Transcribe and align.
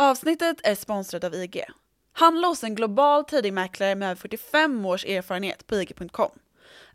Avsnittet 0.00 0.56
är 0.62 0.74
sponsrat 0.74 1.24
av 1.24 1.34
IG. 1.34 1.64
Handla 2.12 2.48
hos 2.48 2.64
en 2.64 2.74
global 2.74 3.24
tradingmäklare 3.24 3.94
med 3.94 4.06
över 4.06 4.20
45 4.20 4.86
års 4.86 5.04
erfarenhet 5.04 5.66
på 5.66 5.76
IG.com. 5.76 6.30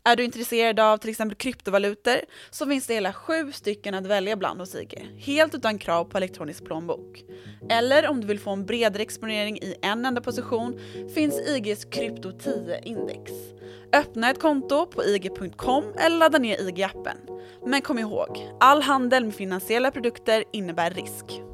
Är 0.04 0.16
du 0.16 0.24
intresserad 0.24 0.80
av 0.80 0.98
till 0.98 1.10
exempel 1.10 1.36
kryptovalutor 1.36 2.16
så 2.50 2.66
finns 2.66 2.86
det 2.86 2.94
hela 2.94 3.12
sju 3.12 3.52
stycken 3.52 3.94
att 3.94 4.06
välja 4.06 4.36
bland 4.36 4.60
hos 4.60 4.74
IG, 4.74 5.08
helt 5.18 5.54
utan 5.54 5.78
krav 5.78 6.04
på 6.04 6.16
elektronisk 6.16 6.64
plånbok. 6.64 7.24
Eller 7.70 8.08
om 8.08 8.20
du 8.20 8.26
vill 8.26 8.40
få 8.40 8.50
en 8.50 8.66
bredare 8.66 9.02
exponering 9.02 9.58
i 9.58 9.74
en 9.82 10.04
enda 10.04 10.20
position 10.20 10.80
finns 11.14 11.40
IGs 11.48 11.84
Krypto 11.84 12.30
10-index. 12.30 13.30
Öppna 13.92 14.30
ett 14.30 14.40
konto 14.40 14.86
på 14.86 15.04
IG.com 15.04 15.84
eller 15.98 16.16
ladda 16.16 16.38
ner 16.38 16.56
IG-appen. 16.56 17.16
Men 17.66 17.82
kom 17.82 17.98
ihåg, 17.98 18.50
all 18.60 18.82
handel 18.82 19.24
med 19.24 19.34
finansiella 19.34 19.90
produkter 19.90 20.44
innebär 20.52 20.90
risk. 20.90 21.53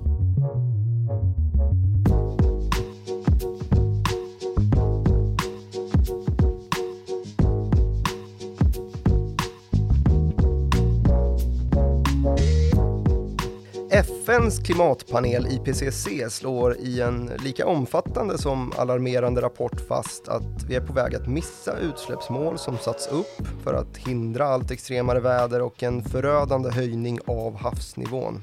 FNs 14.00 14.58
klimatpanel 14.58 15.46
IPCC 15.46 16.08
slår 16.28 16.76
i 16.76 17.00
en 17.00 17.30
lika 17.44 17.66
omfattande 17.66 18.38
som 18.38 18.72
alarmerande 18.76 19.40
rapport 19.40 19.80
fast 19.88 20.28
att 20.28 20.62
vi 20.68 20.74
är 20.74 20.80
på 20.80 20.92
väg 20.92 21.14
att 21.14 21.28
missa 21.28 21.78
utsläppsmål 21.78 22.58
som 22.58 22.78
satts 22.78 23.08
upp 23.08 23.48
för 23.64 23.74
att 23.74 23.96
hindra 23.96 24.46
allt 24.46 24.70
extremare 24.70 25.20
väder 25.20 25.62
och 25.62 25.82
en 25.82 26.04
förödande 26.04 26.70
höjning 26.70 27.18
av 27.26 27.56
havsnivån. 27.56 28.42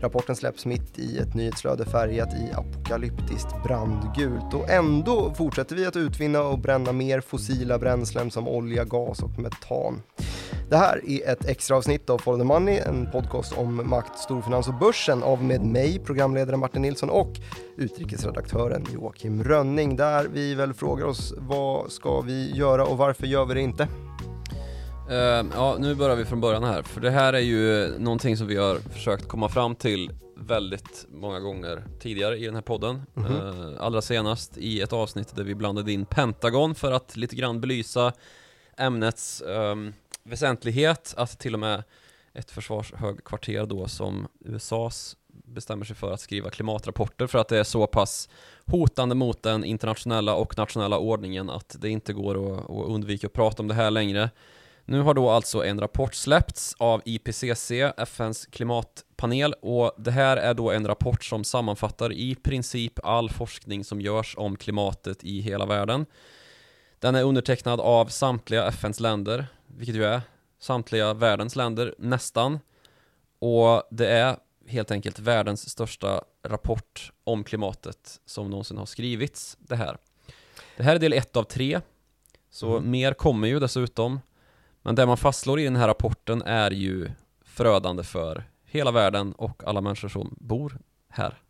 Rapporten 0.00 0.36
släpps 0.36 0.66
mitt 0.66 0.98
i 0.98 1.18
ett 1.18 1.34
nyhetsflöde 1.34 1.84
färgat 1.84 2.34
i 2.34 2.52
apokalyptiskt 2.52 3.62
brandgult 3.64 4.54
och 4.54 4.70
ändå 4.70 5.34
fortsätter 5.34 5.76
vi 5.76 5.86
att 5.86 5.96
utvinna 5.96 6.42
och 6.42 6.58
bränna 6.58 6.92
mer 6.92 7.20
fossila 7.20 7.78
bränslen 7.78 8.30
som 8.30 8.48
olja, 8.48 8.84
gas 8.84 9.22
och 9.22 9.38
metan. 9.38 10.02
Det 10.70 10.76
här 10.76 11.10
är 11.10 11.32
ett 11.32 11.44
extra 11.44 11.76
avsnitt 11.76 12.10
av 12.10 12.18
Follow 12.18 12.38
the 12.38 12.44
Money, 12.44 12.78
en 12.78 13.10
podcast 13.10 13.58
om 13.58 13.88
makt, 13.88 14.18
storfinans 14.18 14.68
och 14.68 14.74
börsen 14.74 15.22
av 15.22 15.44
med 15.44 15.64
mig, 15.64 15.98
programledare 15.98 16.56
Martin 16.56 16.82
Nilsson 16.82 17.10
och 17.10 17.32
utrikesredaktören 17.76 18.86
Joakim 18.92 19.44
Rönning, 19.44 19.96
där 19.96 20.28
vi 20.32 20.54
väl 20.54 20.74
frågar 20.74 21.06
oss 21.06 21.34
vad 21.38 21.92
ska 21.92 22.20
vi 22.20 22.56
göra 22.56 22.86
och 22.86 22.98
varför 22.98 23.26
gör 23.26 23.44
vi 23.44 23.54
det 23.54 23.60
inte? 23.60 23.88
Uh, 25.10 25.16
ja, 25.54 25.76
nu 25.78 25.94
börjar 25.94 26.16
vi 26.16 26.24
från 26.24 26.40
början 26.40 26.64
här, 26.64 26.82
för 26.82 27.00
det 27.00 27.10
här 27.10 27.32
är 27.32 27.38
ju 27.38 27.98
någonting 27.98 28.36
som 28.36 28.46
vi 28.46 28.56
har 28.56 28.78
försökt 28.78 29.28
komma 29.28 29.48
fram 29.48 29.74
till 29.74 30.10
väldigt 30.36 31.06
många 31.08 31.40
gånger 31.40 31.84
tidigare 32.00 32.38
i 32.38 32.44
den 32.44 32.54
här 32.54 32.62
podden. 32.62 33.02
Mm 33.16 33.32
-hmm. 33.32 33.72
uh, 33.72 33.82
allra 33.82 34.02
senast 34.02 34.58
i 34.58 34.80
ett 34.80 34.92
avsnitt 34.92 35.36
där 35.36 35.44
vi 35.44 35.54
blandade 35.54 35.92
in 35.92 36.04
Pentagon 36.04 36.74
för 36.74 36.92
att 36.92 37.16
lite 37.16 37.36
grann 37.36 37.60
belysa 37.60 38.12
ämnets 38.76 39.42
um, 39.46 39.92
väsentlighet 40.22 41.14
att 41.16 41.38
till 41.38 41.54
och 41.54 41.60
med 41.60 41.82
ett 42.34 42.50
försvarshögkvarter 42.50 43.66
då 43.66 43.88
som 43.88 44.28
USAs 44.44 45.16
bestämmer 45.44 45.84
sig 45.84 45.96
för 45.96 46.12
att 46.12 46.20
skriva 46.20 46.50
klimatrapporter 46.50 47.26
för 47.26 47.38
att 47.38 47.48
det 47.48 47.58
är 47.58 47.64
så 47.64 47.86
pass 47.86 48.28
hotande 48.66 49.14
mot 49.14 49.42
den 49.42 49.64
internationella 49.64 50.34
och 50.34 50.58
nationella 50.58 50.98
ordningen 50.98 51.50
att 51.50 51.76
det 51.80 51.88
inte 51.88 52.12
går 52.12 52.34
att, 52.34 52.70
att 52.70 52.88
undvika 52.88 53.26
att 53.26 53.32
prata 53.32 53.62
om 53.62 53.68
det 53.68 53.74
här 53.74 53.90
längre. 53.90 54.30
Nu 54.90 55.00
har 55.00 55.14
då 55.14 55.30
alltså 55.30 55.64
en 55.64 55.80
rapport 55.80 56.14
släppts 56.14 56.74
av 56.78 57.02
IPCC, 57.04 57.70
FNs 57.96 58.46
klimatpanel, 58.46 59.52
och 59.52 59.92
det 59.98 60.10
här 60.10 60.36
är 60.36 60.54
då 60.54 60.70
en 60.70 60.86
rapport 60.86 61.24
som 61.24 61.44
sammanfattar 61.44 62.12
i 62.12 62.34
princip 62.34 63.04
all 63.04 63.30
forskning 63.30 63.84
som 63.84 64.00
görs 64.00 64.34
om 64.38 64.56
klimatet 64.56 65.24
i 65.24 65.40
hela 65.40 65.66
världen. 65.66 66.06
Den 66.98 67.14
är 67.14 67.24
undertecknad 67.24 67.80
av 67.80 68.06
samtliga 68.06 68.66
FNs 68.66 69.00
länder, 69.00 69.46
vilket 69.66 69.94
ju 69.94 70.04
är 70.04 70.22
samtliga 70.60 71.14
världens 71.14 71.56
länder, 71.56 71.94
nästan. 71.98 72.58
Och 73.38 73.82
det 73.90 74.08
är 74.08 74.36
helt 74.66 74.90
enkelt 74.90 75.18
världens 75.18 75.70
största 75.70 76.24
rapport 76.42 77.12
om 77.24 77.44
klimatet 77.44 78.20
som 78.26 78.50
någonsin 78.50 78.78
har 78.78 78.86
skrivits, 78.86 79.56
det 79.60 79.76
här. 79.76 79.96
Det 80.76 80.82
här 80.82 80.94
är 80.94 80.98
del 80.98 81.12
ett 81.12 81.36
av 81.36 81.44
tre, 81.44 81.80
så 82.50 82.76
mm. 82.76 82.90
mer 82.90 83.12
kommer 83.14 83.48
ju 83.48 83.58
dessutom. 83.60 84.20
Men 84.82 84.94
det 84.94 85.06
man 85.06 85.16
fastslår 85.16 85.60
i 85.60 85.64
den 85.64 85.76
här 85.76 85.88
rapporten 85.88 86.42
är 86.42 86.70
ju 86.70 87.10
förödande 87.44 88.02
för 88.02 88.44
hela 88.64 88.90
världen 88.90 89.32
och 89.32 89.62
alla 89.66 89.80
människor 89.80 90.08
som 90.08 90.34
bor 90.38 90.78
här. 91.08 91.38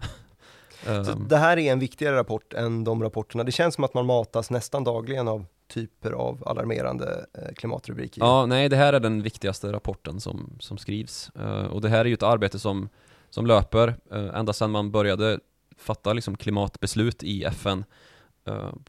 Så 0.84 1.12
ehm. 1.12 1.28
det 1.28 1.36
här 1.36 1.58
är 1.58 1.72
en 1.72 1.78
viktigare 1.78 2.16
rapport 2.16 2.52
än 2.52 2.84
de 2.84 3.02
rapporterna. 3.02 3.44
Det 3.44 3.52
känns 3.52 3.74
som 3.74 3.84
att 3.84 3.94
man 3.94 4.06
matas 4.06 4.50
nästan 4.50 4.84
dagligen 4.84 5.28
av 5.28 5.46
typer 5.68 6.12
av 6.12 6.48
alarmerande 6.48 7.26
eh, 7.34 7.54
klimatrubriker. 7.54 8.20
Ja, 8.20 8.46
nej, 8.46 8.68
det 8.68 8.76
här 8.76 8.92
är 8.92 9.00
den 9.00 9.22
viktigaste 9.22 9.72
rapporten 9.72 10.20
som, 10.20 10.56
som 10.60 10.78
skrivs. 10.78 11.30
Uh, 11.40 11.64
och 11.64 11.80
det 11.80 11.88
här 11.88 12.00
är 12.00 12.04
ju 12.04 12.14
ett 12.14 12.22
arbete 12.22 12.58
som, 12.58 12.88
som 13.30 13.46
löper 13.46 13.88
uh, 13.88 14.30
ända 14.34 14.52
sedan 14.52 14.70
man 14.70 14.90
började 14.90 15.40
fatta 15.76 16.12
liksom, 16.12 16.36
klimatbeslut 16.36 17.22
i 17.22 17.44
FN 17.44 17.84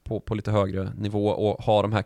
på, 0.03 0.19
på 0.19 0.35
lite 0.35 0.51
högre 0.51 0.93
nivå 0.97 1.27
och 1.27 1.63
ha 1.63 1.81
de 1.81 1.93
här 1.93 2.01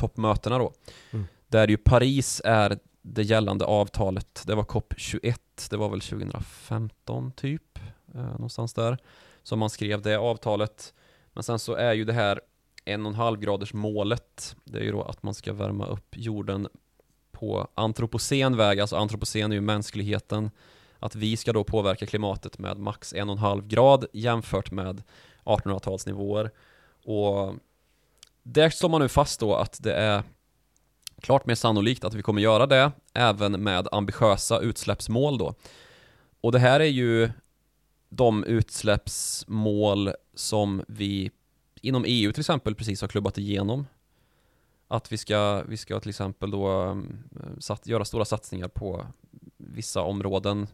klimattoppmötena 0.00 0.58
då. 0.58 0.72
Mm. 1.10 1.26
Där 1.48 1.68
ju 1.68 1.76
Paris 1.76 2.42
är 2.44 2.78
det 3.02 3.22
gällande 3.22 3.64
avtalet. 3.64 4.42
Det 4.46 4.54
var 4.54 4.64
COP21, 4.64 5.70
det 5.70 5.76
var 5.76 5.88
väl 5.88 6.00
2015 6.00 7.32
typ, 7.32 7.78
någonstans 8.12 8.74
där, 8.74 8.98
som 9.42 9.58
man 9.58 9.70
skrev 9.70 10.02
det 10.02 10.18
avtalet. 10.18 10.94
Men 11.32 11.42
sen 11.42 11.58
så 11.58 11.74
är 11.74 11.92
ju 11.92 12.04
det 12.04 12.12
här 12.12 12.40
en 12.84 13.06
och 13.06 13.12
en 13.12 13.16
halv 13.16 13.40
graders 13.40 13.74
målet 13.74 14.56
Det 14.64 14.78
är 14.78 14.82
ju 14.82 14.92
då 14.92 15.02
att 15.02 15.22
man 15.22 15.34
ska 15.34 15.52
värma 15.52 15.86
upp 15.86 16.16
jorden 16.16 16.68
på 17.32 17.68
antropocen 17.74 18.56
väg, 18.56 18.80
alltså 18.80 18.96
antropocen 18.96 19.52
är 19.52 19.54
ju 19.54 19.60
mänskligheten 19.60 20.50
Att 20.98 21.14
vi 21.14 21.36
ska 21.36 21.52
då 21.52 21.64
påverka 21.64 22.06
klimatet 22.06 22.58
med 22.58 22.78
max 22.78 23.14
en 23.14 23.28
och 23.28 23.36
en 23.36 23.38
halv 23.38 23.66
grad 23.66 24.04
jämfört 24.12 24.70
med 24.70 25.02
1800-talsnivåer 25.44 26.50
Och 27.04 27.54
där 28.42 28.70
slår 28.70 28.88
man 28.88 29.00
nu 29.00 29.08
fast 29.08 29.40
då 29.40 29.54
att 29.54 29.82
det 29.82 29.94
är 29.94 30.22
klart 31.20 31.46
mer 31.46 31.54
sannolikt 31.54 32.04
att 32.04 32.14
vi 32.14 32.22
kommer 32.22 32.42
göra 32.42 32.66
det 32.66 32.92
även 33.14 33.62
med 33.62 33.88
ambitiösa 33.92 34.60
utsläppsmål 34.60 35.38
då 35.38 35.54
Och 36.40 36.52
det 36.52 36.58
här 36.58 36.80
är 36.80 36.84
ju 36.84 37.30
de 38.08 38.44
utsläppsmål 38.44 40.12
som 40.34 40.84
vi 40.88 41.30
inom 41.82 42.04
EU 42.06 42.32
till 42.32 42.40
exempel 42.40 42.74
precis 42.74 43.00
har 43.00 43.08
klubbat 43.08 43.38
igenom 43.38 43.86
att 44.88 45.12
vi 45.12 45.18
ska, 45.18 45.62
vi 45.62 45.76
ska 45.76 46.00
till 46.00 46.08
exempel 46.08 46.50
då 46.50 46.68
mm, 46.68 47.18
satt, 47.58 47.86
göra 47.86 48.04
stora 48.04 48.24
satsningar 48.24 48.68
på 48.68 49.06
vissa 49.56 50.02
områden 50.02 50.66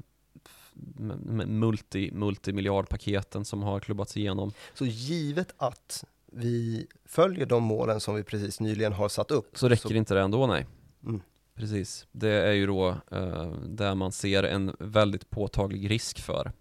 multi, 1.47 2.11
multimiljardpaketen 2.13 3.45
som 3.45 3.63
har 3.63 3.81
klubbats 3.81 4.17
igenom. 4.17 4.53
Så 4.75 4.87
givet 4.87 5.55
att 5.57 6.05
vi 6.33 6.87
följer 7.05 7.47
de 7.47 7.63
målen 7.63 8.01
som 8.01 8.15
vi 8.15 8.23
precis 8.23 8.61
nyligen 8.61 8.93
har 8.93 9.09
satt 9.09 9.31
upp 9.31 9.59
Så 9.59 9.69
räcker 9.69 9.89
så... 9.89 9.95
inte 9.95 10.15
det 10.15 10.21
ändå, 10.21 10.47
nej. 10.47 10.67
Mm. 11.05 11.21
Precis, 11.55 12.07
det 12.13 12.31
är 12.31 12.53
ju 12.53 12.67
då 12.67 12.89
uh, 13.13 13.53
där 13.69 13.95
man 13.95 14.13
ser 14.13 14.43
en 14.43 14.77
väldigt 14.79 15.31
påtaglig 15.31 15.91
risk 15.91 16.21
för 16.21 16.53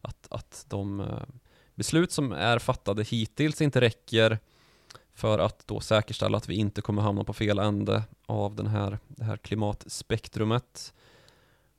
att, 0.00 0.26
att 0.30 0.64
de 0.68 1.00
uh, 1.00 1.06
beslut 1.74 2.12
som 2.12 2.32
är 2.32 2.58
fattade 2.58 3.02
hittills 3.02 3.60
inte 3.60 3.80
räcker 3.80 4.38
för 5.14 5.38
att 5.38 5.66
då 5.66 5.80
säkerställa 5.80 6.36
att 6.36 6.48
vi 6.48 6.54
inte 6.54 6.80
kommer 6.80 7.02
hamna 7.02 7.24
på 7.24 7.32
fel 7.32 7.58
ände 7.58 8.02
av 8.26 8.54
den 8.54 8.66
här, 8.66 8.98
det 9.08 9.24
här 9.24 9.36
klimatspektrumet. 9.36 10.94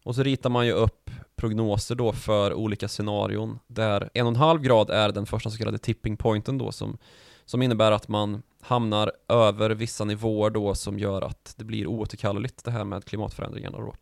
Och 0.03 0.15
så 0.15 0.23
ritar 0.23 0.49
man 0.49 0.65
ju 0.65 0.71
upp 0.71 1.09
prognoser 1.35 1.95
då 1.95 2.11
för 2.11 2.53
olika 2.53 2.87
scenarion 2.87 3.59
där 3.67 4.09
en 4.13 4.25
och 4.25 4.31
en 4.31 4.35
halv 4.35 4.61
grad 4.61 4.89
är 4.89 5.11
den 5.11 5.25
första 5.25 5.49
så 5.49 5.57
kallade 5.57 5.77
tipping 5.77 6.17
pointen 6.17 6.57
då 6.57 6.71
som, 6.71 6.97
som 7.45 7.61
innebär 7.61 7.91
att 7.91 8.07
man 8.07 8.41
hamnar 8.61 9.11
över 9.27 9.69
vissa 9.69 10.05
nivåer 10.05 10.49
då 10.49 10.75
som 10.75 10.99
gör 10.99 11.21
att 11.21 11.53
det 11.57 11.63
blir 11.63 11.87
oåterkalleligt 11.87 12.63
det 12.63 12.71
här 12.71 12.83
med 12.83 13.05
klimatförändringarna 13.05 13.77
då 13.77 13.93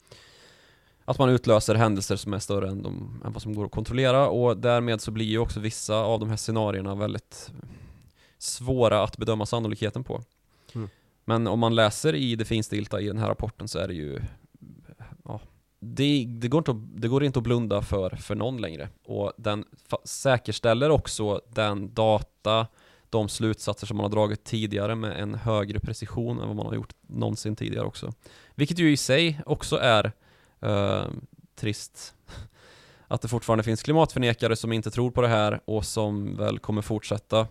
att 1.05 1.19
man 1.19 1.29
utlöser 1.29 1.75
händelser 1.75 2.15
som 2.15 2.33
är 2.33 2.39
större 2.39 2.69
än, 2.69 2.83
de, 2.83 3.21
än 3.25 3.33
vad 3.33 3.41
som 3.41 3.55
går 3.55 3.65
att 3.65 3.71
kontrollera 3.71 4.29
och 4.29 4.57
därmed 4.57 5.01
så 5.01 5.11
blir 5.11 5.25
ju 5.25 5.37
också 5.37 5.59
vissa 5.59 5.95
av 5.95 6.19
de 6.19 6.29
här 6.29 6.37
scenarierna 6.37 6.95
väldigt 6.95 7.51
svåra 8.37 9.03
att 9.03 9.17
bedöma 9.17 9.45
sannolikheten 9.45 10.03
på. 10.03 10.21
Mm. 10.75 10.89
Men 11.25 11.47
om 11.47 11.59
man 11.59 11.75
läser 11.75 12.15
i 12.15 12.35
det 12.35 12.45
finstilta 12.45 13.01
i 13.01 13.07
den 13.07 13.17
här 13.17 13.27
rapporten 13.27 13.67
så 13.67 13.79
är 13.79 13.87
det 13.87 13.93
ju 13.93 14.21
ja, 15.25 15.39
det, 15.79 16.25
det, 16.27 16.47
går 16.47 16.57
inte 16.57 16.71
att, 16.71 17.01
det 17.01 17.07
går 17.07 17.23
inte 17.23 17.39
att 17.39 17.43
blunda 17.43 17.81
för, 17.81 18.09
för 18.09 18.35
någon 18.35 18.61
längre 18.61 18.89
och 19.05 19.33
den 19.37 19.65
säkerställer 20.03 20.89
också 20.89 21.41
den 21.53 21.93
data 21.93 22.67
de 23.11 23.29
slutsatser 23.29 23.87
som 23.87 23.97
man 23.97 24.03
har 24.03 24.09
dragit 24.09 24.43
tidigare 24.43 24.95
med 24.95 25.19
en 25.21 25.35
högre 25.35 25.79
precision 25.79 26.39
än 26.39 26.47
vad 26.47 26.55
man 26.55 26.65
har 26.65 26.73
gjort 26.75 26.93
någonsin 27.01 27.55
tidigare 27.55 27.85
också. 27.85 28.13
Vilket 28.55 28.79
ju 28.79 28.91
i 28.91 28.97
sig 28.97 29.41
också 29.45 29.77
är 29.77 30.11
uh, 30.65 31.05
trist 31.55 32.13
att 33.07 33.21
det 33.21 33.27
fortfarande 33.27 33.63
finns 33.63 33.83
klimatförnekare 33.83 34.55
som 34.55 34.73
inte 34.73 34.91
tror 34.91 35.11
på 35.11 35.21
det 35.21 35.27
här 35.27 35.61
och 35.65 35.85
som 35.85 36.37
väl 36.37 36.59
kommer 36.59 36.81
fortsätta 36.81 37.47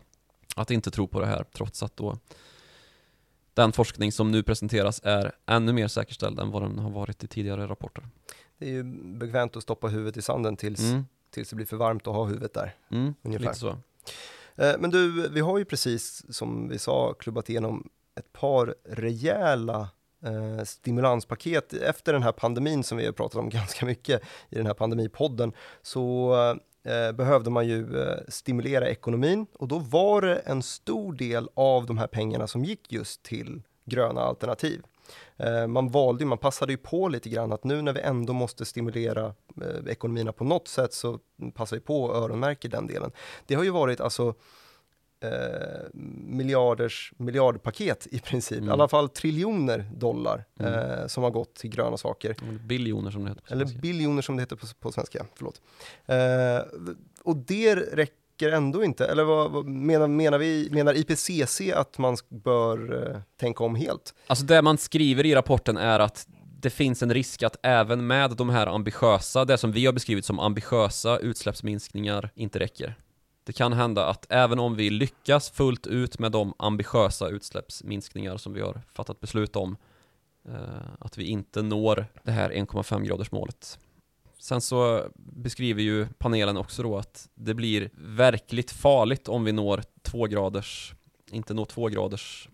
att 0.57 0.71
inte 0.71 0.91
tro 0.91 1.07
på 1.09 1.21
det 1.21 1.27
här 1.27 1.45
trots 1.53 1.83
att 1.83 1.97
då 1.97 2.19
den 3.55 3.73
forskning 3.73 4.13
som 4.13 4.31
nu 4.31 4.43
presenteras 4.43 5.01
är 5.05 5.33
ännu 5.47 5.73
mer 5.73 5.89
säkerställd 5.89 6.41
än 6.41 6.51
vad 6.51 6.63
den 6.63 6.79
har 6.79 6.91
varit 6.91 7.25
i 7.25 7.27
tidigare 7.27 7.67
rapporter. 7.67 8.09
Det 8.59 8.67
är 8.67 8.71
ju 8.71 8.83
bekvämt 9.19 9.57
att 9.57 9.63
stoppa 9.63 9.89
huvudet 9.89 10.17
i 10.17 10.23
sanden 10.23 10.57
tills, 10.57 10.81
Mm, 10.81 11.05
tills 11.31 11.51
det 11.51 11.57
blir 11.57 11.67
för 11.67 11.77
varmt 11.77 12.07
att 12.07 12.15
ha 12.15 12.25
huvudet 12.25 12.55
där. 12.55 12.75
mm, 12.91 13.15
Ungefär. 13.23 13.47
lite 13.47 13.59
så. 13.59 13.77
Eh, 14.61 14.75
men 14.79 14.91
du, 14.91 15.29
vi 15.29 15.41
har 15.41 15.59
ju 15.59 15.65
precis 15.65 16.25
som 16.37 16.69
vi 16.69 16.79
sa 16.79 17.15
klubbat 17.15 17.51
igenom 17.51 17.91
ett 18.19 18.33
par 18.33 18.75
rejäla 18.85 19.89
eh, 20.25 20.65
stimulanspaket 20.65 21.73
efter 21.73 22.13
den 22.13 22.23
här 22.23 22.33
pandemin 22.33 22.85
som 22.85 22.99
vi 22.99 23.07
har 23.07 23.13
pratat 23.13 23.41
om 23.41 23.49
ganska 23.51 23.87
mycket 23.87 24.23
i 24.49 24.55
den 24.57 24.67
här 24.67 24.75
pandemipodden 24.75 25.53
så 25.83 26.35
eh, 26.85 27.13
behövde 27.13 27.51
man 27.51 27.69
ju 27.69 28.03
eh, 28.03 28.19
stimulera 28.29 28.89
ekonomin 28.89 29.47
och 29.53 29.69
då 29.69 29.79
var 29.79 30.23
det 30.23 30.37
en 30.37 30.63
stor 30.63 31.13
del 31.13 31.49
av 31.55 31.87
de 31.87 31.99
här 31.99 32.07
pengarna 32.07 32.47
som 32.47 32.65
gick 32.65 32.93
just 32.93 33.23
till 33.23 33.63
gröna 33.85 34.21
alternativ. 34.21 34.83
Eh, 35.41 35.67
man 35.67 35.89
valde 35.89 36.25
man 36.25 36.39
passade 36.39 36.73
ju 36.73 36.77
på 36.79 37.09
lite 37.09 37.29
grann 37.29 37.53
att 37.53 37.65
nu 37.65 37.83
när 37.83 37.93
vi 37.93 38.01
ändå 38.01 38.33
måste 38.33 38.65
stimulera 38.65 39.27
eh, 39.63 39.91
ekonomierna 39.93 40.33
på 40.33 40.45
något 40.45 40.69
sätt 40.69 40.93
så 40.93 41.19
passar 41.55 41.77
vi 41.77 41.81
på 41.81 42.11
att 42.13 42.17
öronmärka 42.23 42.69
den 42.69 42.87
delen. 42.87 43.11
Det 43.47 43.55
har 43.55 43.65
ju 43.65 43.71
varit 43.71 44.01
alltså 44.01 44.35
eh, 45.23 45.31
miljarders 46.27 47.13
miljardpaket 47.17 48.07
i 48.11 48.21
princip, 48.21 48.59
Mm. 48.59 48.69
i 48.69 48.73
alla 48.73 48.89
fall 48.89 49.09
triljoner 49.09 49.91
dollar 49.95 50.45
Mm. 50.61 50.75
eh, 50.75 51.07
som 51.07 51.23
har 51.23 51.31
gått 51.31 51.55
till 51.55 51.71
gröna 51.71 51.97
saker. 51.97 52.31
Eller 52.43 52.59
Biljoner 52.59 53.11
som 53.11 53.23
det 53.25 53.29
heter 53.31 53.43
på 53.43 53.53
Eller 53.53 53.65
svenska. 53.65 53.81
biljoner 53.81 54.23
som 54.23 54.37
det 54.37 54.43
heter 54.43 54.57
på, 54.57 54.67
på 54.81 54.93
svenska, 54.93 55.27
förlåt. 55.35 55.61
Eh, 56.07 56.81
och 57.23 57.37
det 57.37 57.75
räcker 57.77 58.20
ändå 58.49 58.85
inte, 58.85 59.07
eller 59.07 59.25
vad, 59.25 59.51
vad 59.51 59.67
menar, 59.67 60.09
menar, 60.09 60.39
vi, 60.39 60.69
menar 60.71 60.95
IPCC 60.95 61.61
att 61.75 61.99
man 61.99 62.17
bör 62.29 63.09
eh, 63.09 63.21
tänka 63.41 63.65
om 63.65 63.75
helt? 63.75 64.15
Alltså 64.27 64.45
det 64.45 64.63
man 64.63 64.79
skriver 64.79 65.27
i 65.27 65.35
rapporten 65.35 65.77
är 65.77 66.01
att 66.01 66.27
det 66.61 66.71
finns 66.71 67.03
en 67.03 67.15
risk 67.15 67.43
att 67.43 67.57
även 67.63 68.07
med 68.07 68.31
de 68.31 68.51
här 68.51 68.67
ambitiösa, 68.67 69.45
det 69.45 69.59
som 69.59 69.73
vi 69.73 69.87
har 69.87 69.93
beskrivit 69.93 70.25
som 70.25 70.39
ambitiösa 70.39 71.19
utsläppsminskningar 71.19 72.31
inte 72.35 72.59
räcker. 72.59 72.95
Det 73.45 73.53
kan 73.53 73.73
hända 73.73 74.07
att 74.07 74.27
även 74.29 74.59
om 74.59 74.77
vi 74.77 74.91
lyckas 74.91 75.51
fullt 75.51 75.87
ut 75.87 76.19
med 76.19 76.33
de 76.33 76.55
ambitiösa 76.59 77.29
utsläppsminskningar 77.29 78.37
som 78.37 78.53
vi 78.53 78.61
har 78.61 78.81
fattat 78.93 79.21
beslut 79.21 79.57
om, 79.57 79.77
eh, 80.49 80.55
att 80.99 81.19
vi 81.19 81.25
inte 81.25 81.63
når 81.63 82.07
det 82.23 82.31
här 82.31 82.51
1,5 82.51 83.05
graders 83.05 83.33
målet. 83.33 83.79
Sen 84.41 84.61
så 84.61 85.09
beskriver 85.15 85.83
ju 85.83 86.07
panelen 86.19 86.57
också 86.57 86.83
då 86.83 86.99
att 86.99 87.29
det 87.35 87.55
blir 87.55 87.91
verkligt 87.95 88.71
farligt 88.71 89.29
om 89.29 89.45
vi 89.45 89.53
når 89.53 89.83
två 90.03 90.27
graders, 90.27 90.95
inte 91.31 91.55
når 91.55 91.65
två 91.65 91.89
graders 91.89 92.49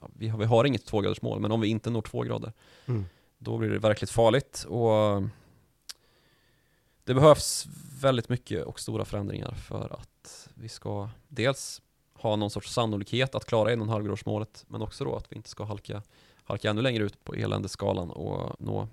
ja, 0.00 0.08
vi, 0.14 0.28
har, 0.28 0.38
vi 0.38 0.44
har 0.44 0.64
inget 0.64 0.86
tvågradersmål, 0.86 1.40
men 1.40 1.52
om 1.52 1.60
vi 1.60 1.68
inte 1.68 1.90
når 1.90 2.02
två 2.02 2.22
grader, 2.22 2.52
Mm. 2.86 3.04
då 3.38 3.58
blir 3.58 3.70
det 3.70 3.78
verkligt 3.78 4.10
farligt. 4.10 4.64
Och 4.68 5.22
det 7.04 7.14
behövs 7.14 7.66
väldigt 8.00 8.28
mycket 8.28 8.64
och 8.64 8.80
stora 8.80 9.04
förändringar 9.04 9.50
för 9.54 9.96
att 10.00 10.48
vi 10.54 10.68
ska 10.68 11.08
dels 11.28 11.82
ha 12.14 12.36
någon 12.36 12.50
sorts 12.50 12.72
sannolikhet 12.72 13.34
att 13.34 13.44
klara 13.44 13.70
1,5-gradersmålet, 13.70 14.64
men 14.68 14.82
också 14.82 15.04
då 15.04 15.16
att 15.16 15.32
vi 15.32 15.36
inte 15.36 15.48
ska 15.48 15.64
halka, 15.64 16.02
halka 16.44 16.70
ännu 16.70 16.82
längre 16.82 17.04
ut 17.04 17.24
på 17.24 17.34
eländeskalan 17.34 18.10
och 18.10 18.60
nå 18.60 18.88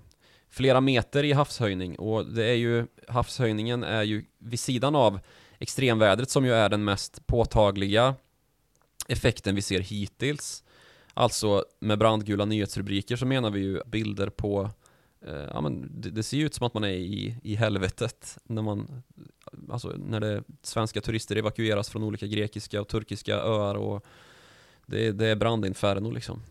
flera 0.50 0.80
meter 0.80 1.24
i 1.24 1.32
havshöjning. 1.32 1.98
Och 1.98 2.26
det 2.26 2.44
är 2.44 2.54
ju, 2.54 2.86
havshöjningen 3.08 3.84
är 3.84 4.02
ju 4.02 4.24
vid 4.38 4.60
sidan 4.60 4.94
av 4.94 5.20
extremvädret 5.58 6.30
som 6.30 6.44
ju 6.44 6.52
är 6.52 6.68
den 6.68 6.84
mest 6.84 7.26
påtagliga 7.26 8.14
effekten 9.08 9.54
vi 9.54 9.62
ser 9.62 9.80
hittills. 9.80 10.64
Alltså 11.14 11.64
med 11.80 11.98
brandgula 11.98 12.44
nyhetsrubriker 12.44 13.16
så 13.16 13.26
menar 13.26 13.50
vi 13.50 13.60
ju 13.60 13.80
bilder 13.86 14.28
på 14.28 14.70
eh, 15.26 15.44
ja, 15.52 15.60
men 15.60 16.00
det, 16.00 16.10
det 16.10 16.22
ser 16.22 16.36
ju 16.36 16.46
ut 16.46 16.54
som 16.54 16.66
att 16.66 16.74
man 16.74 16.84
är 16.84 16.88
i, 16.88 17.36
i 17.42 17.54
helvetet 17.54 18.38
när 18.44 18.62
man 18.62 19.02
Alltså 19.70 19.88
när 19.88 20.20
det 20.20 20.44
svenska 20.62 21.00
turister 21.00 21.36
evakueras 21.36 21.90
från 21.90 22.02
olika 22.02 22.26
grekiska 22.26 22.80
och 22.80 22.88
turkiska 22.88 23.36
öar 23.36 23.74
och 23.74 24.04
det, 24.86 25.12
det 25.12 25.26
är 25.26 25.36
brandinferno 25.36 26.10
liksom. 26.10 26.42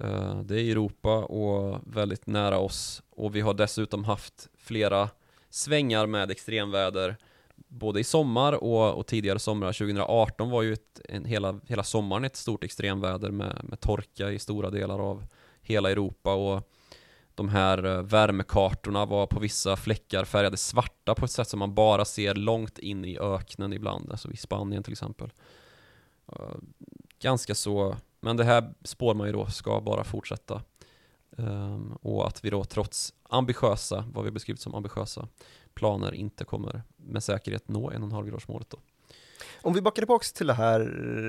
Eh, 0.00 0.40
det 0.40 0.60
är 0.60 0.70
Europa 0.70 1.24
och 1.24 1.80
väldigt 1.86 2.26
nära 2.26 2.58
oss 2.58 3.02
och 3.10 3.36
vi 3.36 3.40
har 3.40 3.54
dessutom 3.54 4.04
haft 4.04 4.48
flera 4.58 5.08
svängar 5.50 6.06
med 6.06 6.30
extremväder 6.30 7.16
både 7.68 8.00
i 8.00 8.04
sommar 8.04 8.52
och, 8.52 8.94
och 8.94 9.06
tidigare 9.06 9.38
somrar. 9.38 9.72
2018 9.72 10.50
var 10.50 10.62
ju 10.62 10.72
ett, 10.72 11.00
en, 11.08 11.24
hela, 11.24 11.60
hela 11.66 11.82
sommaren 11.82 12.24
ett 12.24 12.36
stort 12.36 12.64
extremväder 12.64 13.30
med, 13.30 13.60
med 13.64 13.80
torka 13.80 14.30
i 14.30 14.38
stora 14.38 14.70
delar 14.70 14.98
av 14.98 15.24
hela 15.62 15.90
Europa 15.90 16.34
och 16.34 16.70
de 17.34 17.48
här 17.48 17.84
eh, 17.84 18.02
värmekartorna 18.02 19.06
var 19.06 19.26
på 19.26 19.40
vissa 19.40 19.76
fläckar 19.76 20.24
färgade 20.24 20.56
svarta 20.56 21.14
på 21.14 21.24
ett 21.24 21.30
sätt 21.30 21.48
som 21.48 21.58
man 21.58 21.74
bara 21.74 22.04
ser 22.04 22.34
långt 22.34 22.78
in 22.78 23.04
i 23.04 23.18
öknen 23.18 23.72
ibland, 23.72 24.10
alltså 24.10 24.30
i 24.30 24.36
Spanien 24.36 24.82
till 24.82 24.92
exempel. 24.92 25.30
Eh, 26.32 26.56
ganska 27.18 27.54
så, 27.54 27.96
men 28.20 28.36
det 28.36 28.44
här 28.44 28.74
spår 28.84 29.14
man 29.14 29.26
ju 29.26 29.32
då 29.32 29.46
ska 29.46 29.80
bara 29.80 30.04
fortsätta. 30.04 30.62
Um, 31.30 31.98
och 32.02 32.26
att 32.26 32.44
vi 32.44 32.50
då 32.50 32.64
trots 32.64 33.14
ambitiösa, 33.22 34.04
vad 34.12 34.24
vi 34.24 34.30
beskrivit 34.30 34.60
som 34.60 34.74
ambitiösa 34.74 35.28
planer 35.74 36.14
inte 36.14 36.44
kommer 36.44 36.82
med 36.96 37.24
säkerhet 37.24 37.68
nå 37.68 37.90
1,5-gradersmålet 37.90 38.70
då. 38.70 38.78
Om 39.62 39.74
vi 39.74 39.80
backar 39.80 40.02
tillbaks 40.02 40.32
till 40.32 40.46
det 40.46 40.54
här 40.54 40.82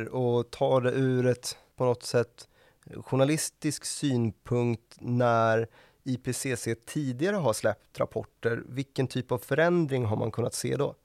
och 0.09 0.51
tar 0.51 0.81
det 0.81 0.91
ur 0.91 1.27
ett 1.27 1.57
på 1.75 1.85
något 1.85 2.03
sätt 2.03 2.47
journalistisk 2.95 3.85
synpunkt 3.85 4.97
när 4.99 5.67
IPCC 6.03 6.67
tidigare 6.85 7.35
har 7.35 7.53
släppt 7.53 7.99
rapporter, 7.99 8.63
vilken 8.67 9.07
typ 9.07 9.31
av 9.31 9.37
förändring 9.37 10.05
har 10.05 10.17
man 10.17 10.31
kunnat 10.31 10.53
se 10.53 10.75
då? 10.75 10.95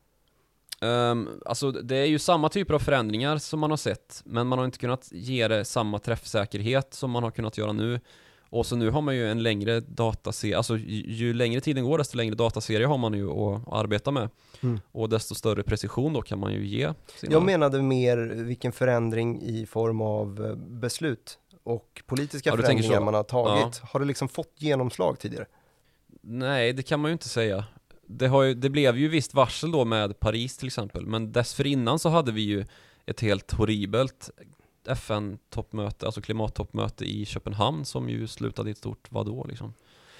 Um, 0.81 1.41
alltså 1.47 1.71
det 1.71 1.97
är 1.97 2.05
ju 2.05 2.19
samma 2.19 2.49
typer 2.49 2.75
av 2.75 2.79
förändringar 2.79 3.39
som 3.39 3.61
man 3.61 3.71
har 3.71 3.77
sett, 3.77 4.23
men 4.25 4.47
man 4.47 4.59
har 4.59 4.67
inte 4.67 4.79
kunnat 4.79 5.09
ge 5.13 5.49
det 5.49 5.65
samma 5.65 5.99
träffsäkerhet 5.99 6.95
som 6.95 7.11
man 7.11 7.23
har 7.23 7.31
kunnat 7.31 7.59
göra 7.59 7.73
nu. 7.73 8.01
Och 8.51 8.67
så 8.67 8.77
nu 8.77 8.91
har 8.91 9.03
man 9.03 9.17
ju 9.17 9.31
en 9.31 9.43
längre 9.43 9.81
dataserie, 9.81 10.57
alltså 10.57 10.77
ju, 10.77 11.15
ju 11.15 11.35
längre 11.35 11.61
tiden 11.61 11.85
går 11.85 11.99
desto 11.99 12.17
längre 12.17 12.35
dataserie 12.35 12.87
har 12.87 12.99
man 12.99 13.15
ju 13.15 13.31
att, 13.31 13.69
att 13.69 13.73
arbeta 13.73 14.11
med. 14.11 14.29
Mm. 14.63 14.81
Och 14.93 15.09
desto 15.09 15.35
större 15.35 15.63
precision 15.63 16.13
då 16.13 16.23
kan 16.23 16.39
man 16.39 16.53
ju 16.53 16.67
ge 16.67 16.93
sina... 17.17 17.33
Jag 17.33 17.43
menade 17.43 17.83
mer 17.83 18.17
vilken 18.35 18.73
förändring 18.73 19.43
i 19.43 19.67
form 19.67 20.01
av 20.01 20.47
eh, 20.47 20.55
beslut 20.57 21.39
och 21.65 22.03
politiska 22.07 22.51
Ja, 22.51 22.57
förändringar 22.57 23.01
man 23.01 23.15
har 23.15 23.23
tagit. 23.23 23.79
Har 23.79 24.01
det 24.01 24.07
liksom 24.07 24.29
fått 24.29 24.55
genomslag 24.57 25.19
tidigare? 25.19 25.47
Nej, 26.23 26.73
det 26.73 26.83
kan 26.83 27.01
man 27.01 27.09
ju 27.09 27.13
inte 27.13 27.29
säga. 27.29 27.65
Det, 28.09 28.27
ju, 28.27 28.55
det 28.55 28.71
blev 28.71 28.99
ju 28.99 29.09
visst 29.09 29.35
varsel 29.35 29.71
då 29.71 29.85
med 29.85 30.21
Paris 30.21 30.57
till 30.57 30.67
exempel, 30.67 31.07
men 31.07 31.33
dessförinnan 31.33 31.99
så 31.99 32.09
hade 32.09 32.33
vi 32.33 32.41
ju 32.41 32.65
ett 33.07 33.21
helt 33.21 33.53
horribelt 33.53 34.31
FN-toppmöte, 34.89 36.07
alltså 36.07 36.21
klimattoppmöte 36.21 37.05
i 37.05 37.25
Köpenhamn 37.25 37.85
som 37.85 38.09
ju 38.09 38.27
slutade 38.27 38.69
i 38.69 38.73
ett 38.73 38.79
stort 38.79 39.07
vadå 39.11 39.47
liksom. 39.49 39.75